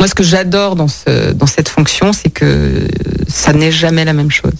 [0.00, 2.86] moi, ce que j'adore dans, ce, dans cette fonction, c'est que
[3.26, 4.52] ça n'est jamais la même chose.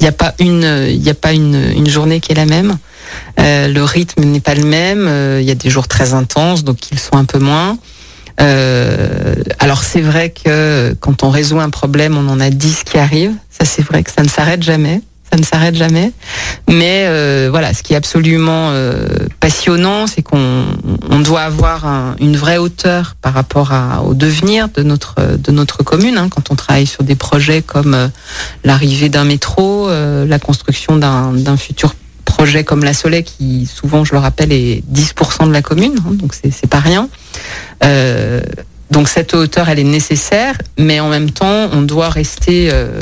[0.00, 2.46] Il n'y a pas une, il n'y a pas une, une journée qui est la
[2.46, 2.78] même.
[3.40, 5.06] Euh, le rythme n'est pas le même.
[5.08, 7.78] Euh, Il y a des jours très intenses, donc ils sont un peu moins.
[8.40, 12.98] Euh, alors c'est vrai que quand on résout un problème, on en a 10 qui
[12.98, 13.34] arrivent.
[13.50, 15.00] Ça c'est vrai que ça ne s'arrête jamais.
[15.30, 16.12] Ça ne s'arrête jamais.
[16.70, 17.06] Mais
[17.50, 18.72] voilà, ce qui est absolument
[19.40, 20.64] passionnant, c'est qu'on
[21.10, 23.72] on doit avoir un- une vraie hauteur par rapport
[24.06, 26.16] au devenir de notre commune.
[26.16, 26.28] hein.
[26.30, 28.10] quand on travaille sur des projets comme
[28.64, 31.92] l'arrivée d'un métro, la construction d'un futur
[32.38, 36.12] projet comme la Soleil, qui souvent, je le rappelle, est 10% de la commune, hein,
[36.12, 37.08] donc c'est pas rien.
[37.82, 38.40] Euh,
[38.92, 43.00] donc cette hauteur, elle est nécessaire, mais en même temps, on doit rester, euh,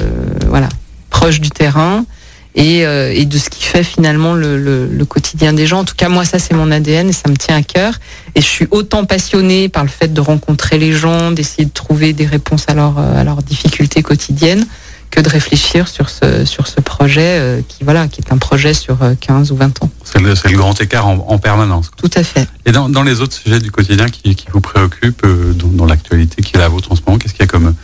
[0.48, 0.70] voilà,
[1.10, 2.06] proche du terrain
[2.54, 5.80] et, euh, et de ce qui fait finalement le, quotidien des gens.
[5.80, 7.92] En tout cas, moi, ça, c'est mon ADN et ça me tient à cœur.
[8.34, 12.14] Et je suis autant passionnée par le fait de rencontrer les gens, d'essayer de trouver
[12.14, 14.66] des réponses à leurs difficultés quotidiennes,
[15.10, 18.74] que de réfléchir sur ce, sur ce projet euh, qui, voilà, qui est un projet
[18.74, 19.90] sur euh, 15 ou 20 ans.
[20.04, 21.90] C'est le, grand écart en, en permanence.
[21.96, 22.46] Tout à fait.
[22.66, 25.86] Et dans, dans les autres sujets du quotidien qui, qui vous préoccupent, euh, dans, dans
[25.86, 27.74] l'actualité qui est la vôtre en ce moment, qu'est-ce qu'il y a comme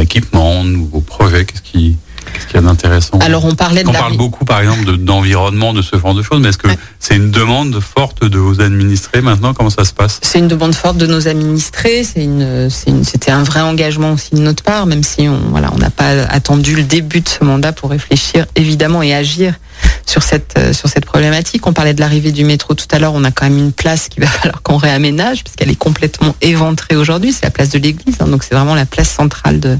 [0.00, 1.96] équipements, nouveaux projets Qu'est-ce qui-
[2.32, 3.98] qu'est-ce qu'il y a d'intéressant Alors, on parlait de On la...
[3.98, 6.78] parle beaucoup, par exemple, de- d'environnement, de, ce genre de choses, mais est-ce que Ouais.
[6.98, 9.52] c'est une demande forte de vos administrés maintenant?
[9.54, 10.18] Comment ça se passe?
[10.22, 12.04] C'est une demande forte de nos administrés.
[12.04, 16.22] C'était un vrai engagement aussi de notre part, même si on, voilà, on n'a pas
[16.28, 19.54] attendu le début de ce mandat pour réfléchir évidemment et agir
[20.06, 21.66] sur cette, euh, sur cette problématique.
[21.66, 23.12] On parlait de l'arrivée du métro tout à l'heure.
[23.14, 26.96] On a quand même une place qu'il va falloir qu'on réaménage puisqu'elle est complètement éventrée
[26.96, 27.32] aujourd'hui.
[27.32, 29.78] C'est la place de l'église, hein, donc c'est vraiment la place centrale de,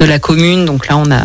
[0.00, 0.64] la commune.
[0.64, 1.20] Donc là, on a,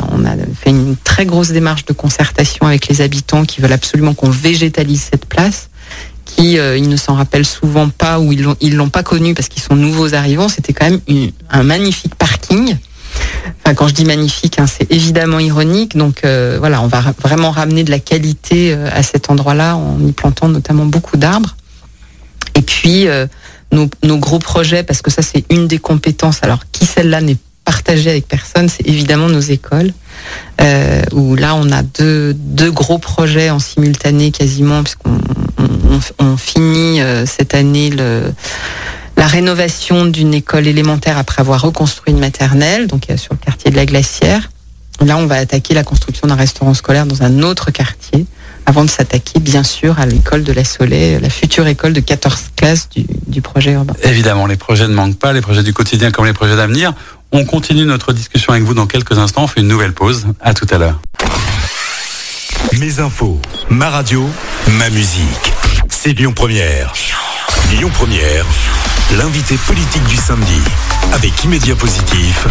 [0.60, 5.10] fait une très grosse démarche de concertation avec les habitants qui veulent absolument qu'on végétalise
[5.12, 5.70] cette place
[6.26, 9.64] qui ils ne s'en rappellent souvent pas ou ils l'ont l'ont pas connu parce qu'ils
[9.64, 11.02] sont nouveaux arrivants, c'était quand même
[11.50, 12.78] un magnifique parking.
[13.64, 15.98] Enfin, quand je dis magnifique, hein, c'est évidemment ironique.
[15.98, 20.48] Donc voilà, on va vraiment ramener de la qualité à cet endroit-là en y plantant
[20.48, 21.56] notamment beaucoup d'arbres.
[22.56, 23.08] Et puis
[23.72, 26.40] nos, nos, gros projets, parce que ça c'est une des compétences.
[26.42, 27.38] Alors qui celle-là n'est
[27.70, 29.94] partagée avec personne, c'est évidemment nos écoles.
[30.60, 32.36] Euh, où là on a deux,
[32.72, 35.20] gros projets en simultané quasiment, puisqu'on
[35.58, 38.34] on, on finit euh, cette année le,
[39.20, 43.76] la rénovation d'une école élémentaire après avoir reconstruit une maternelle, donc sur le quartier de
[43.76, 44.50] la Glacière.
[45.06, 48.26] Là, on va attaquer la construction d'un restaurant scolaire dans un autre quartier
[48.66, 52.52] avant de s'attaquer bien sûr à l'école de la Soleil, la future école de 14
[52.56, 52.88] classes
[53.28, 53.94] du, projet urbain.
[54.04, 56.94] Évidemment, les projets ne manquent pas, les projets du quotidien comme les projets d'avenir.
[57.34, 60.28] On continue notre discussion avec vous dans quelques instants, on fait une nouvelle pause.
[60.40, 61.02] À tout à l'heure.
[62.80, 64.30] Mes infos, ma radio,
[64.78, 65.69] ma musique.
[66.02, 66.94] C'est Lyon Première.
[67.72, 68.46] Lyon Première,
[69.18, 70.62] l'invité politique du samedi,
[71.12, 72.48] avec Immédiat Positif,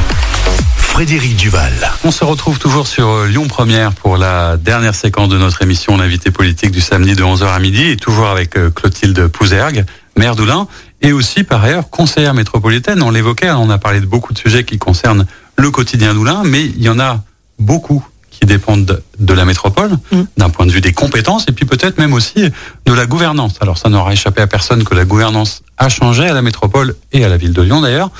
[0.76, 1.72] Frédéric Duval.
[2.04, 5.96] On se retrouve toujours sur euh, Lyon Première pour la dernière séquence de notre émission
[5.96, 9.87] L'invité politique du samedi de 11h à midi et toujours avec euh, Clotilde Pouzergue,
[10.18, 10.68] maire d'Oulin
[11.00, 13.02] et aussi par ailleurs conseillère métropolitaine.
[13.02, 15.24] On l'évoquait, on a parlé de beaucoup de sujets qui concernent
[15.56, 17.22] le quotidien d'Oulin, mais il y en a
[17.58, 18.06] beaucoup
[18.38, 20.22] qui dépendent de la métropole, mm.
[20.37, 22.51] d'un point de vue des compétences, et puis peut-être même aussi
[22.87, 23.55] de la gouvernance.
[23.61, 27.24] Alors ça n'aura échappé à personne que la gouvernance a changé à la métropole et
[27.24, 28.11] à la ville de Lyon d'ailleurs.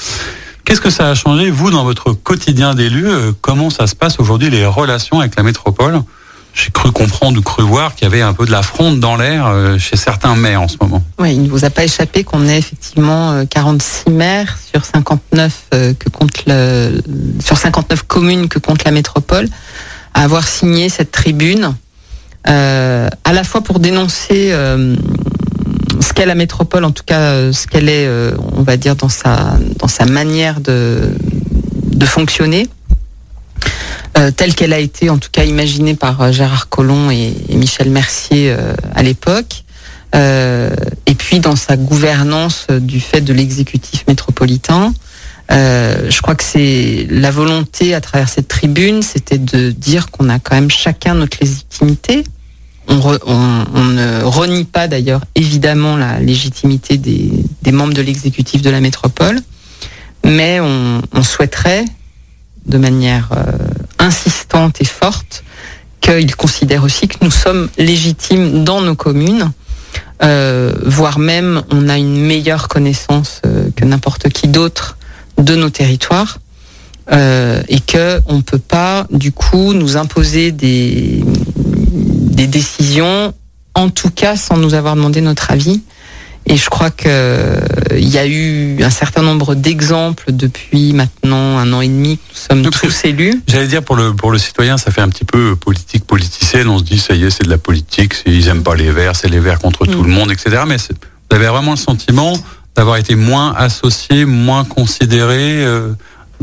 [0.69, 3.09] Qu'est-ce que ça a changé, vous, dans votre quotidien d'élu?
[3.09, 6.03] Euh, Comment ça se passe aujourd'hui, les relations avec la métropole?
[6.53, 9.17] J'ai cru comprendre ou cru voir qu'il y avait un peu de la fronde dans
[9.17, 11.03] l'air euh, chez certains maires en ce moment.
[11.19, 15.69] Oui, il ne vous a pas échappé qu'on ait effectivement 46 euh, maires sur 59
[15.71, 17.01] que compte le,
[17.43, 19.49] sur 59 communes que compte la métropole
[20.19, 21.75] à avoir signé cette tribune,
[22.45, 24.53] à la fois pour dénoncer
[26.01, 28.97] ce qu'est la métropole, en tout cas euh, ce qu'elle est, euh, on va dire,
[28.97, 31.15] dans sa, dans sa manière de,
[31.93, 32.69] de fonctionner,
[34.17, 38.55] euh, telle qu'elle a été en tout cas imaginée par Gérard Collomb et, Michel Mercier
[38.95, 39.65] à l'époque,
[40.15, 44.93] et puis dans sa gouvernance du fait de l'exécutif métropolitain.
[45.51, 50.39] Je crois que c'est la volonté à travers cette tribune, c'était de dire qu'on a
[50.39, 52.25] quand même chacun notre légitimité,
[52.89, 59.39] on, ne renie pas d'ailleurs évidemment la légitimité des, membres de l'exécutif de la métropole,
[60.25, 61.85] mais on, souhaiterait
[62.67, 63.45] de manière euh,
[63.99, 65.45] insistante et forte
[66.01, 69.53] qu'ils considèrent aussi que nous sommes légitimes dans nos communes,
[70.23, 74.98] euh, voire même on a une meilleure connaissance euh, que n'importe qui d'autre
[75.39, 76.39] de nos territoires.
[77.11, 81.25] et que on peut pas du coup nous imposer des,
[82.39, 83.33] des décisions,
[83.75, 85.81] en tout cas sans nous avoir demandé notre avis.
[86.51, 87.61] Et je crois qu'il euh,
[87.93, 92.63] y a eu un certain nombre d'exemples depuis maintenant un an et demi que nous
[92.63, 93.43] sommes tous élus.
[93.47, 96.69] J'allais dire pour le pour le citoyen, ça fait un petit peu politique politicienne.
[96.69, 98.15] On se dit ça y est, c'est de la politique.
[98.25, 100.07] Ils aiment pas les verts, c'est les verts contre tout mm.
[100.07, 100.63] le monde, etc.
[100.67, 102.33] Mais vous avez vraiment le sentiment
[102.79, 105.65] d'avoir été moins associé, moins considéré.
[105.65, 105.93] Euh,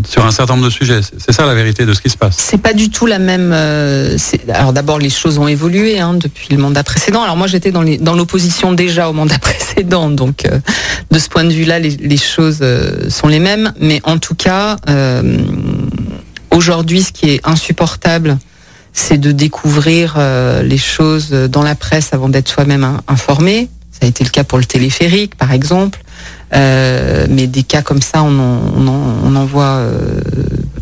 [0.05, 0.99] sur un certain nombre de sujets.
[1.17, 2.35] C'est ça la vérité de ce qui se passe.
[2.37, 3.51] C'est pas du tout la même.
[3.53, 4.17] Euh,
[4.49, 7.23] alors d'abord, les choses ont évolué hein, depuis le mandat précédent.
[7.23, 10.59] Alors moi, j'étais dans, dans l'opposition déjà au mandat précédent, donc euh,
[11.11, 13.73] de ce point de vue-là, les, choses euh, sont les mêmes.
[13.79, 14.75] Mais en tout cas,
[16.51, 18.37] aujourd'hui, ce qui est insupportable,
[18.91, 20.17] c'est de découvrir
[20.61, 23.69] les choses dans la presse avant d'être soi-même informé.
[23.91, 25.99] Ça a été le cas pour le téléphérique, par exemple.
[26.53, 30.19] Euh, mais des cas comme ça, on en, voit, euh,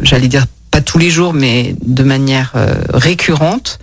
[0.01, 3.79] j'allais dire pas tous les jours, mais de manière euh, récurrente.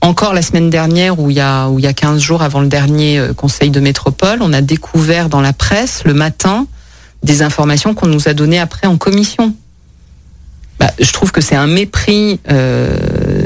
[0.00, 2.60] encore la semaine dernière, où il, y a, où il y a 15 jours avant
[2.60, 6.66] le dernier conseil de métropole, on a découvert dans la presse le matin
[7.22, 9.54] des informations qu'on nous a données après en commission.
[10.78, 12.98] Bah, je trouve que c'est un mépris euh,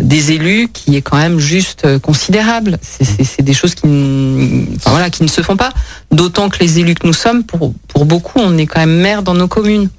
[0.03, 2.79] des élus qui est quand même juste euh, considérable.
[2.83, 5.71] C'est des choses qui, enfin, voilà, qui ne se font pas.
[6.11, 9.23] D'autant que les élus que nous sommes, pour, pour beaucoup, on est quand même maire
[9.23, 9.90] dans nos communes.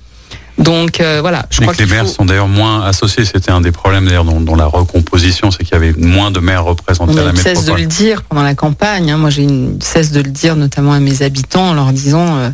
[0.58, 3.24] Donc euh, voilà, je crois que les maires sont d'ailleurs moins associés.
[3.26, 6.65] C'était un des problèmes d'ailleurs dans, la recomposition, c'est qu'il y avait moins de maires
[6.65, 7.56] représentés à la métropole.
[7.56, 9.10] cesse de le dire pendant la campagne.
[9.10, 9.17] Hein.
[9.17, 9.48] Moi, j'ai
[9.80, 12.52] cesse de le dire notamment à mes habitants en leur disant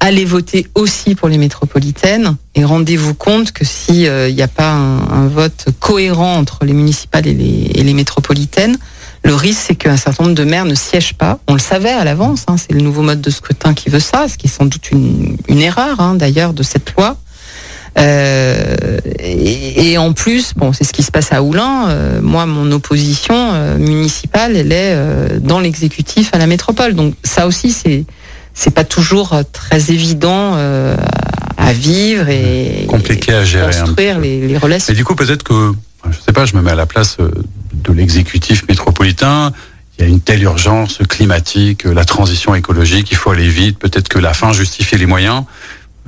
[0.00, 4.72] allez voter aussi pour les métropolitaines et rendez-vous compte que s'il euh, n'y a pas
[4.72, 8.78] un, vote cohérent entre les municipales et les, métropolitaines,
[9.22, 11.38] le risque c'est qu'un certain nombre de maires ne siègent pas.
[11.46, 14.26] On le savait à l'avance, hein, c'est le nouveau mode de scrutin qui veut ça,
[14.26, 17.16] ce qui est sans doute une, erreur hein, d'ailleurs de cette loi.
[17.98, 21.88] Euh, et, en plus, bon, c'est ce qui se passe à Oulin.
[21.88, 24.96] Euh, moi, mon opposition euh, municipale, elle est
[25.40, 26.94] dans l'exécutif à la métropole.
[26.94, 28.04] Donc ça aussi, c'est
[28.54, 34.92] c'est pas toujours très évident à vivre et compliqué à gérer, construire les, les, relations.
[34.92, 35.72] Et du coup, peut-être que
[36.10, 39.52] je sais pas, je me mets à la place de l'exécutif métropolitain.
[39.98, 43.78] Il y a une telle urgence climatique, la transition écologique, il faut aller vite.
[43.78, 45.44] Peut-être que la fin justifie les moyens.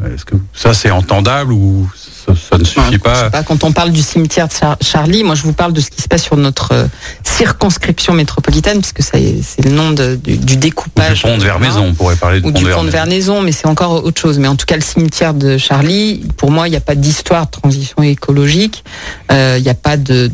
[0.04, 1.88] Est-ce que ça c'est entendable ou
[2.34, 3.30] ça, ne suffit pas.
[3.42, 4.54] Quand on parle du cimetière de
[4.84, 6.86] Charlie, moi je vous parle de ce qui se passe sur notre euh,
[7.22, 11.22] circonscription métropolitaine, puisque c'est le nom du, découpage.
[11.22, 14.20] du pont de Vernaison, on pourrait parler du, pont, de Vernaison, mais c'est encore autre
[14.20, 14.38] chose.
[14.38, 17.46] Mais en tout cas, le cimetière de Charlie, pour moi, il n'y a pas d'histoire
[17.46, 18.84] de transition écologique.
[19.30, 20.30] Euh, il n'y a pas de,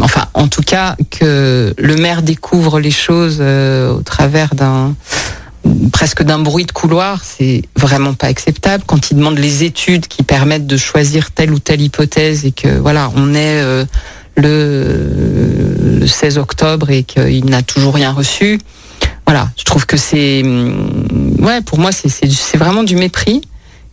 [0.00, 4.94] enfin, en tout cas, que le maire découvre les choses euh, au travers d'un
[5.92, 8.84] presque d'un bruit de couloir, c'est vraiment pas acceptable.
[8.86, 12.78] Quand il demande les études qui permettent de choisir telle ou telle hypothèse et que
[12.78, 13.84] voilà, on est euh,
[14.36, 18.58] le, 16 octobre et qu'il n'a toujours rien reçu,
[19.26, 23.42] voilà, je trouve que c'est mm, ouais, pour moi c'est vraiment du mépris.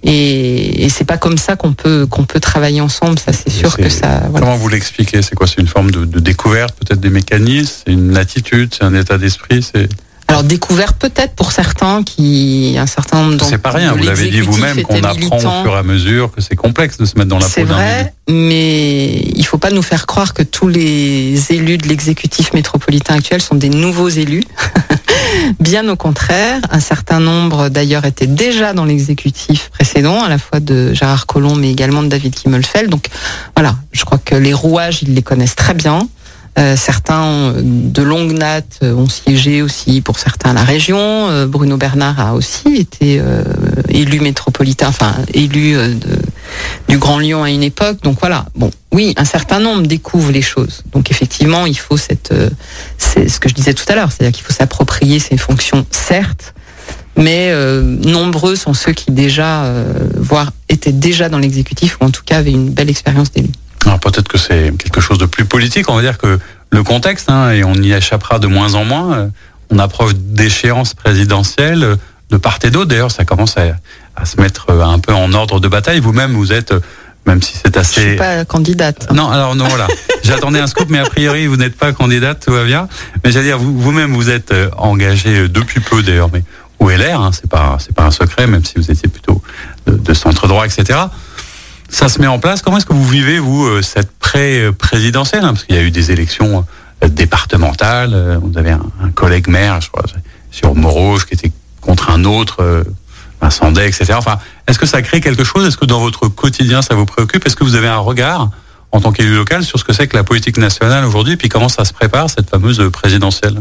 [0.03, 3.19] Et, c'est pas comme ça qu'on peut qu'on peut travailler ensemble.
[3.19, 4.29] Ça, c'est sûr que ça.
[4.33, 5.21] Comment vous l'expliquez?
[5.21, 5.47] C'est quoi?
[5.47, 9.17] C'est une forme de, de découverte, peut-être des mécanismes, c'est une attitude, c'est un état
[9.17, 9.89] d'esprit, c'est.
[10.29, 14.41] Alors découvert peut-être pour certains qui un certain nombre C'est pas rien, vous l'avez dit
[14.41, 17.37] vous-même qu'on apprend au fur et à mesure que c'est complexe de se mettre dans
[17.37, 21.77] la peau C'est vrai, mais il faut pas nous faire croire que tous les élus
[21.77, 24.43] de l'exécutif métropolitain actuel sont des nouveaux élus.
[25.59, 30.59] Bien au contraire, un certain nombre d'ailleurs étaient déjà dans l'exécutif précédent, à la fois
[30.59, 32.89] de Gérard Collomb mais également de David Kimmelfeld.
[32.89, 33.07] Donc
[33.55, 36.07] voilà, je crois que les rouages, ils les connaissent très bien.
[36.57, 40.97] Euh, certains de longue date euh, ont siégé aussi pour certains à la région.
[40.97, 43.21] Euh, Bruno Bernard a aussi été
[43.89, 45.75] élu métropolitain, enfin élu
[46.87, 47.97] du Grand Lyon à une époque.
[48.03, 48.45] Donc voilà.
[48.55, 50.83] Bon, oui, un certain nombre découvrent les choses.
[50.93, 52.33] Donc effectivement, il faut cette,
[52.97, 56.53] c'est ce que je disais tout à l'heure, c'est-à-dire qu'il faut s'approprier ces fonctions, certes,
[57.15, 57.51] mais
[57.83, 59.71] nombreux sont ceux qui déjà,
[60.15, 63.49] voire étaient déjà dans l'exécutif ou en tout cas avaient une belle expérience d'élu.
[63.87, 65.89] Alors peut-être que c'est quelque chose de plus politique.
[65.89, 66.39] On va dire que
[66.71, 69.27] le contexte, hein, et on y échappera de moins en moins, euh,
[69.69, 71.95] on approche d'échéances présidentielles euh,
[72.29, 72.87] de part et d'autre.
[72.87, 76.01] D'ailleurs, ça commence à, se mettre euh, un peu en ordre de bataille.
[76.01, 76.73] Vous-même, vous êtes,
[77.25, 78.01] même si c'est assez...
[78.01, 79.07] Je suis pas candidate.
[79.13, 79.87] Non, alors non, voilà.
[80.25, 82.89] J'attendais un scoop, mais a priori, vous n'êtes pas candidate, tout va bien.
[83.23, 86.43] Mais j'allais dire, vous-même, vous, êtes engagé depuis peu, d'ailleurs, mais
[86.79, 89.41] ou LR, hein, c'est pas, c'est pas un secret, même si vous étiez plutôt
[89.87, 91.07] de centre droit, etc
[91.89, 92.61] ça se met en place.
[92.61, 95.91] Comment est-ce que vous vivez, vous, euh, cette pré-présidentielle hein, Parce qu'il y a eu
[95.91, 96.65] des élections
[97.03, 98.11] euh, départementales.
[98.13, 100.03] Euh, vous avez un, collègue maire, je crois,
[100.51, 102.83] sur Moros, qui était contre un autre,
[103.41, 104.13] Vincent Day, etc.
[104.17, 105.65] Enfin, est-ce que ça crée quelque chose?
[105.65, 107.45] Est-ce que dans votre quotidien, ça vous préoccupe?
[107.45, 108.49] Est-ce que vous avez un regard
[108.91, 111.69] en tant qu'élu local sur ce que c'est que la politique nationale aujourd'hui, puis comment
[111.69, 113.59] ça se prépare, cette fameuse présidentielle?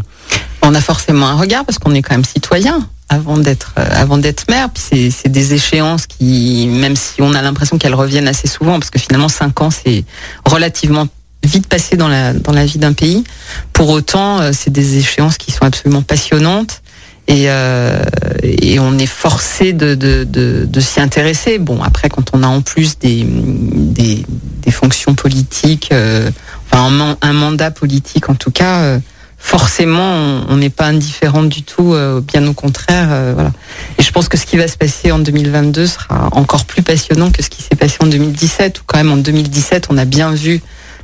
[0.62, 4.18] On a forcément un regard parce qu'on est quand même citoyen avant d'être euh, avant
[4.18, 4.68] d'être maire.
[4.70, 8.90] Puis c'est des échéances qui, même si on a l'impression qu'elles reviennent assez souvent, parce
[8.90, 10.04] que finalement cinq ans c'est
[10.44, 11.06] relativement
[11.44, 13.24] vite passé dans la dans la vie d'un pays.
[13.72, 16.82] Pour autant, euh, c'est des échéances qui sont absolument passionnantes.
[17.28, 18.04] Et, euh,
[18.44, 21.58] et on est forcé de, de, de, de s'y intéresser.
[21.58, 24.24] Bon, après, quand on a en plus des, des,
[24.62, 26.30] des fonctions politiques, euh,
[26.70, 28.98] enfin un, un, mandat politique en tout cas, euh,
[29.46, 33.08] forcément, on n'est pas indifférent du tout, euh, bien au contraire.
[33.12, 33.52] Euh, voilà.
[33.96, 37.30] Et je pense que ce qui va se passer en 2022 sera encore plus passionnant
[37.30, 40.32] que ce qui s'est passé en 2017, où quand même en 2017, on a bien
[40.32, 40.60] vu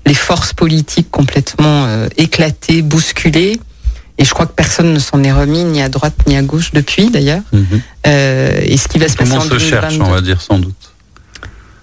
[0.06, 3.60] les forces politiques complètement euh, éclatées, bousculées.
[4.18, 6.72] Et je crois que personne ne s'en est remis, ni à droite ni à gauche
[6.72, 7.42] depuis, d'ailleurs.
[7.52, 7.80] Mhm.
[8.04, 9.50] et ce qui va se passer en 2022...
[9.50, 10.92] Tout le monde se cherche, on va dire, sans doute.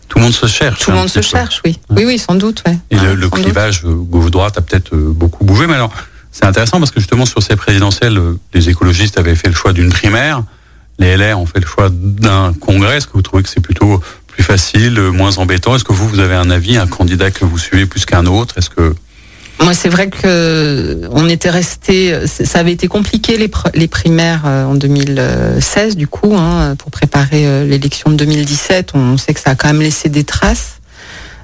[0.10, 0.80] Tout le monde se cherche.
[0.80, 1.80] Tout le monde se cherche, oui.
[1.89, 2.63] Oui, oui, sans doute.
[2.67, 2.78] Ouais.
[2.91, 5.65] Et le, clivage gauche-droite a peut-être beaucoup bougé.
[5.65, 5.93] Mais alors,
[6.32, 9.74] c'est intéressant parce que justement sur ces présidentielles, euh, les écologistes avaient fait le choix
[9.74, 10.44] d'une primaire,
[11.00, 12.98] les LR ont fait le choix d'un congrès.
[12.98, 15.76] Est-ce que vous trouvez que c'est plutôt plus facile, euh, moins embêtant?
[15.76, 18.58] Est-ce que vous, vous avez un avis, un candidat que vous suivez plus qu'un autre?
[18.58, 18.96] Est-ce que
[19.62, 22.18] moi, c'est vrai que on était resté.
[22.28, 28.10] Ça avait été compliqué les, primaires euh, en 2016, du coup, hein, pour préparer l'élection
[28.10, 28.92] de 2017.
[28.94, 30.79] On sait que ça a quand même laissé des traces.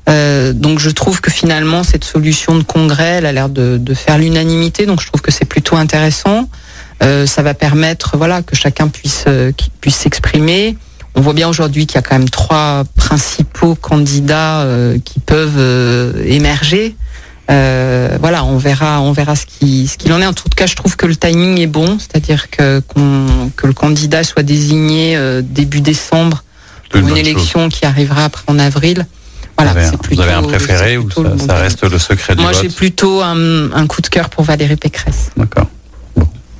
[0.08, 3.94] Euh, donc je trouve que finalement cette solution de congrès, elle a l'air de, de
[3.94, 4.86] faire l'unanimité.
[4.86, 6.48] Donc je trouve que c'est plutôt intéressant.
[7.04, 9.52] Euh, ça va permettre, voilà, que chacun puisse euh,
[9.82, 10.78] puisse s'exprimer.
[11.16, 15.58] On voit bien aujourd'hui qu'il y a quand même trois principaux candidats euh, qui peuvent
[15.58, 16.96] euh, émerger.
[17.48, 20.26] voilà, on verra, on verra ce qui ce qu'il en est.
[20.26, 22.82] En tout cas, je trouve que le timing est bon, c'est-à-dire que
[23.56, 26.44] que le candidat soit désigné début décembre
[26.94, 29.06] une, élection qui arrivera après en avril.
[29.58, 32.52] Voilà, vous, avez, plutôt, vous avez un préféré ou ça, reste le secret du Moi,
[32.54, 35.32] j'ai plutôt un, coup de cœur pour Valérie Pécresse.
[35.38, 35.68] D'accord.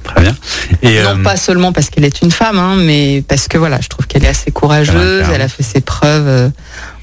[0.04, 0.36] très bien.
[0.82, 3.90] Et non pas seulement parce qu'elle est une femme, hein, mais parce que voilà, je
[3.90, 5.26] trouve qu'elle est assez courageuse.
[5.34, 6.52] Elle a fait ses preuves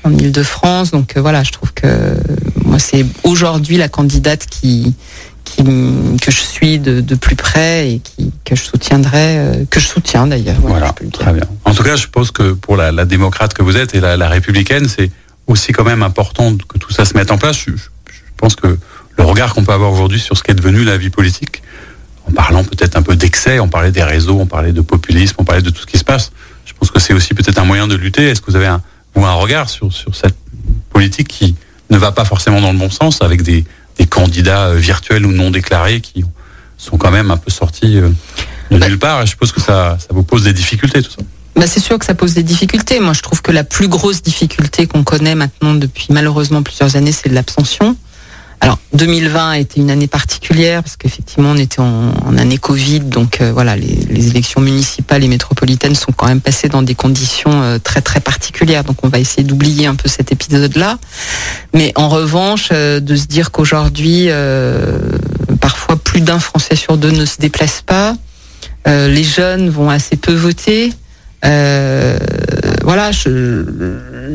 [0.05, 0.93] en Ile-de-France.
[0.93, 2.17] Donc voilà, je trouve que
[2.65, 4.95] moi, c'est aujourd'hui la candidate qui,
[5.57, 10.27] que je suis de, plus près et qui, que je soutiendrai, euh, que je soutiens
[10.27, 10.57] d'ailleurs.
[10.61, 11.45] Voilà, très bien.
[11.65, 14.89] En tout cas, je pense que pour la, démocrate que vous êtes et la, républicaine,
[14.89, 15.11] c'est
[15.47, 17.57] aussi quand même important que tout ça se mette en place.
[17.67, 17.73] Je,
[18.37, 18.79] pense que
[19.19, 21.63] le regard qu'on peut avoir aujourd'hui sur ce qu'est devenu la vie politique,
[22.29, 25.45] en parlant peut-être un peu d'excès, on parlait des réseaux, on parlait de populisme, on
[25.45, 26.33] parlait de tout ce qui se passe.
[26.65, 28.29] Je pense que c'est aussi peut-être un moyen de lutter.
[28.29, 28.83] Est-ce que vous avez un,
[29.15, 30.37] ou un regard sur, sur cette
[30.91, 31.55] politique qui
[31.91, 33.65] ne va pas forcément dans le bon sens avec des,
[33.99, 36.25] des candidats euh, virtuels ou non déclarés qui
[36.79, 38.09] sont quand même un peu sortis euh,
[38.71, 39.23] de bah nulle part?
[39.23, 41.23] Et je suppose que ça, ça vous pose des difficultés, tout ça.
[41.57, 42.99] Bah c'est sûr que ça pose des difficultés.
[42.99, 47.13] Moi, je trouve que la plus grosse difficulté qu'on connaît maintenant depuis malheureusement plusieurs années,
[47.13, 47.97] c'est l'abstention.
[48.63, 53.41] Alors 2020 a été une année particulière parce qu'effectivement on était en, année Covid, donc
[53.41, 57.79] euh, voilà les, élections municipales et métropolitaines sont quand même passées dans des conditions euh,
[57.81, 58.85] très très particulières.
[58.85, 60.99] Donc on va essayer d'oublier un peu cet épisode-là.
[61.75, 64.29] Mais en revanche, euh, de se dire qu'aujourd'hui
[65.61, 68.15] parfois plus d'un Français sur deux ne se déplace pas,
[68.87, 70.93] les jeunes vont assez peu voter.
[71.43, 73.65] Voilà, je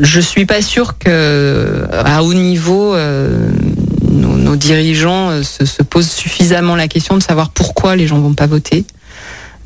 [0.02, 2.96] je suis pas sûr que à haut niveau
[4.18, 8.48] nos, dirigeants euh, se, posent suffisamment la question de savoir pourquoi les gens vont pas
[8.48, 8.86] voter.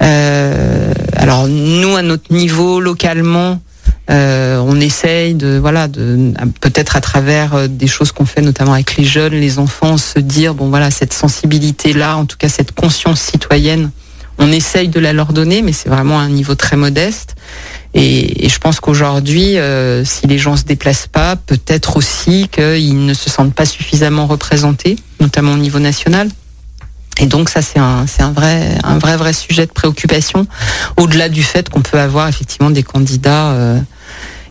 [0.02, 3.62] Euh, alors nous, à notre niveau, localement,
[4.10, 5.88] euh, on essaye de, voilà,
[6.60, 10.56] peut-être à travers des choses qu'on fait, notamment avec les jeunes, les enfants, se dire
[10.56, 13.92] bon voilà cette sensibilité-là, en tout cas cette conscience citoyenne,
[14.42, 17.36] on essaye de la leur donner, mais c'est vraiment à un niveau très modeste.
[17.94, 23.14] Et, je pense qu'aujourd'hui, euh, si les gens se déplacent pas, peut-être aussi qu'ils ne
[23.14, 26.28] se sentent pas suffisamment représentés, notamment au niveau national.
[27.20, 30.48] Et donc ça, c'est un, c'est un vrai, un vrai, vrai sujet de préoccupation.
[30.98, 33.80] Au-delà du fait qu'on peut avoir effectivement des candidats euh,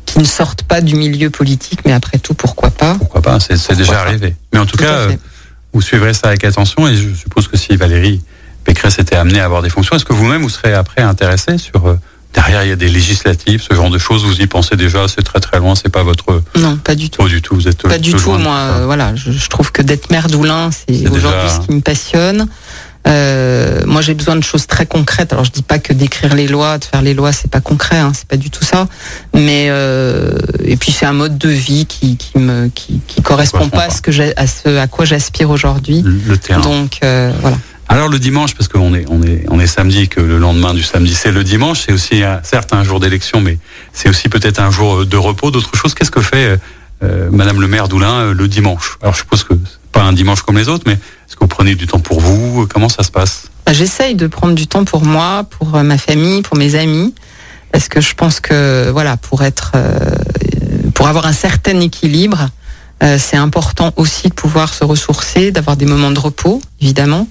[0.06, 2.94] qui ne sortent pas du milieu politique, mais après tout, pourquoi pas?
[2.94, 3.38] Pourquoi pas?
[3.40, 4.36] C'est, déjà arrivé.
[4.52, 5.08] Mais en tout, cas,
[5.72, 6.86] vous suivrez ça avec attention.
[6.86, 8.20] Et je suppose que si Valérie
[8.70, 11.96] Pécresse était amenée à avoir des fonctions, est-ce que vous-même vous serez après intéressé sur
[12.32, 14.24] Derrière, il y a des législatives, ce genre de choses.
[14.24, 15.74] Vous y pensez déjà C'est très très loin.
[15.74, 16.42] C'est pas votre.
[16.56, 17.22] Non, pas du tout.
[17.22, 17.56] Pas du tout.
[17.56, 18.30] Vous êtes pas du tout.
[18.30, 22.46] Moi, euh, voilà, je, trouve que d'être maire d'Oulin, c'est aujourd'hui ce qui me passionne.
[23.08, 25.32] Euh, moi, j'ai besoin de choses très concrètes.
[25.32, 27.98] Alors, je dis pas que d'écrire les lois, de faire les lois, c'est pas concret,
[27.98, 28.86] hein, c'est pas du tout ça.
[29.34, 33.68] Mais euh, et puis c'est un mode de vie qui, qui me qui, qui correspond
[33.70, 36.04] pas, à ce que à ce à quoi j'aspire aujourd'hui.
[36.04, 36.60] Le terrain.
[36.60, 37.56] Donc euh, voilà.
[37.92, 41.32] Alors le dimanche, parce qu'on est, on est, samedi, que le lendemain du samedi c'est
[41.32, 43.58] le dimanche, c'est aussi certes un jour d'élection, mais
[43.92, 45.94] c'est aussi peut-être un jour de repos, d'autres choses.
[45.94, 46.56] Qu'est-ce que fait
[47.02, 48.96] euh, Madame le maire d'Oulin euh, le dimanche?
[49.02, 49.54] Alors je suppose que
[49.90, 52.68] pas un dimanche comme les autres, mais est-ce que vous prenez du temps pour vous?
[52.72, 53.50] Comment ça se passe?
[53.66, 57.12] Bah, J'essaye de prendre du temps pour moi, pour euh, ma famille, pour mes amis,
[57.72, 59.72] parce que je pense que voilà, pour être,
[60.94, 62.50] pour avoir un certain équilibre,
[63.02, 67.28] euh, c'est important aussi de pouvoir se ressourcer, d'avoir des moments de repos, évidemment,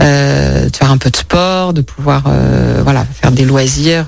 [0.00, 4.06] euh, de faire un peu de sport, de pouvoir euh, voilà faire des loisirs,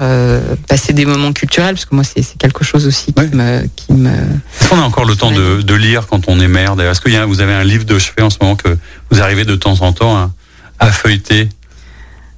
[0.69, 4.11] passer des moments culturels, parce que moi c'est quelque chose aussi qui me qui me.
[4.11, 7.25] Est-ce qu'on a encore le temps de, lire quand on est maire D'ailleurs, est-ce que
[7.27, 8.77] vous avez un livre de chevet en ce moment que
[9.11, 10.31] vous arrivez de temps en temps
[10.79, 11.49] à, feuilleter?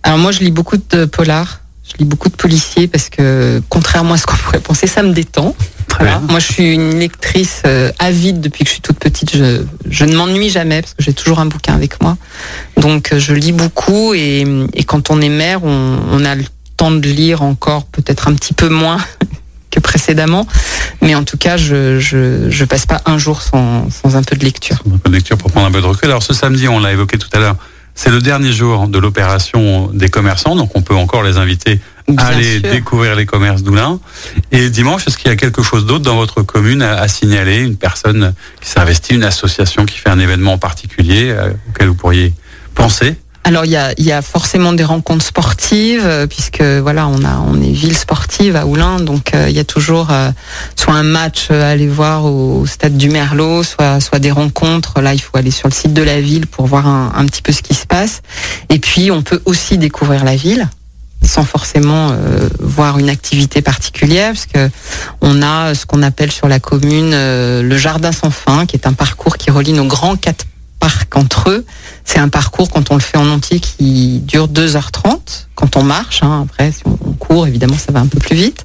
[0.03, 1.61] Alors moi, je lis beaucoup de polars.
[1.95, 5.12] Je lis beaucoup de policiers parce que, contrairement à ce qu'on pourrait penser, ça me
[5.12, 5.55] détend.
[6.28, 9.36] Moi, je suis une lectrice euh, avide depuis que je suis toute petite.
[9.36, 12.16] Je, ne m'ennuie jamais parce que j'ai toujours un bouquin avec moi.
[12.76, 14.45] Donc, euh, je lis beaucoup et,
[14.86, 16.45] quand on est mère, on, a le
[16.76, 18.99] temps de lire encore peut-être un petit peu moins
[19.70, 20.47] que précédemment.
[21.01, 24.45] Mais en tout cas, je, je, passe pas un jour sans, sans un peu de
[24.45, 24.82] lecture.
[24.92, 26.09] Un peu de lecture pour prendre un peu de recul.
[26.09, 27.57] Alors, ce samedi, on l'a évoqué tout à l'heure,
[27.95, 31.80] c'est le dernier jour de l'opération des commerçants, donc on peut encore les inviter
[32.16, 34.01] à aller découvrir les commerces d'Oulin.
[34.53, 37.76] Et dimanche, est-ce qu'il y a quelque chose d'autre dans votre commune à, signaler Une
[37.76, 42.34] personne qui s'investit, une association qui fait un événement particulier euh, auquel vous pourriez
[42.74, 43.16] penser?
[43.45, 47.38] Alors il y a, y a, forcément des rencontres sportives euh, puisque voilà on a
[47.47, 50.30] on est ville sportive à Oulin donc euh, il y a toujours euh,
[50.76, 55.01] soit un match à aller voir au, stade du Merlot soit soit des rencontres.
[55.03, 57.53] Là il faut aller sur le site de la ville pour voir un, petit peu
[57.53, 58.22] ce qui se passe.
[58.70, 60.68] Et puis on peut aussi découvrir la ville
[61.22, 62.14] sans forcément
[62.61, 64.70] voir une activité particulière, parce que
[65.22, 68.92] on a ce qu'on appelle sur la commune le jardin sans fin, qui est un
[68.92, 70.45] parcours qui relie nos grands quatre
[71.14, 71.64] entre eux.
[72.05, 76.22] C'est un parcours, quand on le fait en entier, qui dure 2h30 quand on marche.
[76.22, 76.45] Hein.
[76.45, 78.64] Après, si on court, évidemment, ça va un peu plus vite.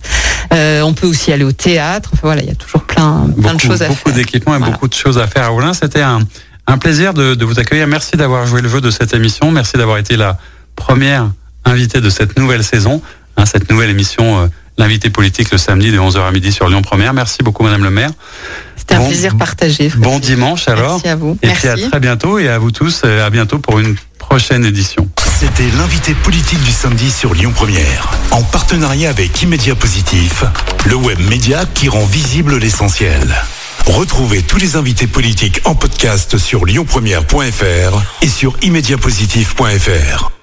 [0.53, 2.09] Euh, on peut aussi aller au théâtre.
[2.13, 3.95] Enfin, voilà, il y a toujours plein, plein de choses à faire.
[3.95, 5.73] Beaucoup d'équipements et beaucoup de choses à faire à Oulin.
[5.73, 6.19] C'était un,
[6.67, 7.87] un plaisir de, de, vous accueillir.
[7.87, 9.51] Merci d'avoir joué le jeu de cette émission.
[9.51, 10.37] Merci d'avoir été la
[10.75, 11.29] première
[11.65, 13.01] invitée de cette nouvelle saison,
[13.37, 14.47] hein, cette nouvelle émission, euh,
[14.77, 17.13] l'invité politique le samedi de 11h à midi sur Lyon Première.
[17.13, 18.11] Merci beaucoup, Madame le maire.
[18.89, 19.91] C'était un plaisir partagé.
[19.97, 20.93] Bon dimanche alors.
[20.93, 21.37] Merci à vous.
[21.43, 21.67] Et Merci.
[21.67, 25.07] puis à très bientôt et à vous tous, euh, à bientôt pour une prochaine édition.
[25.39, 30.43] C'était l'invité politique du samedi sur Lyon Première, en partenariat avec Immédia Positif,
[30.87, 33.35] le web média qui rend visible l'essentiel.
[33.85, 40.38] Retrouvez tous les invités politiques en podcast sur lyonpremière.fr et sur immédiapositif.fr.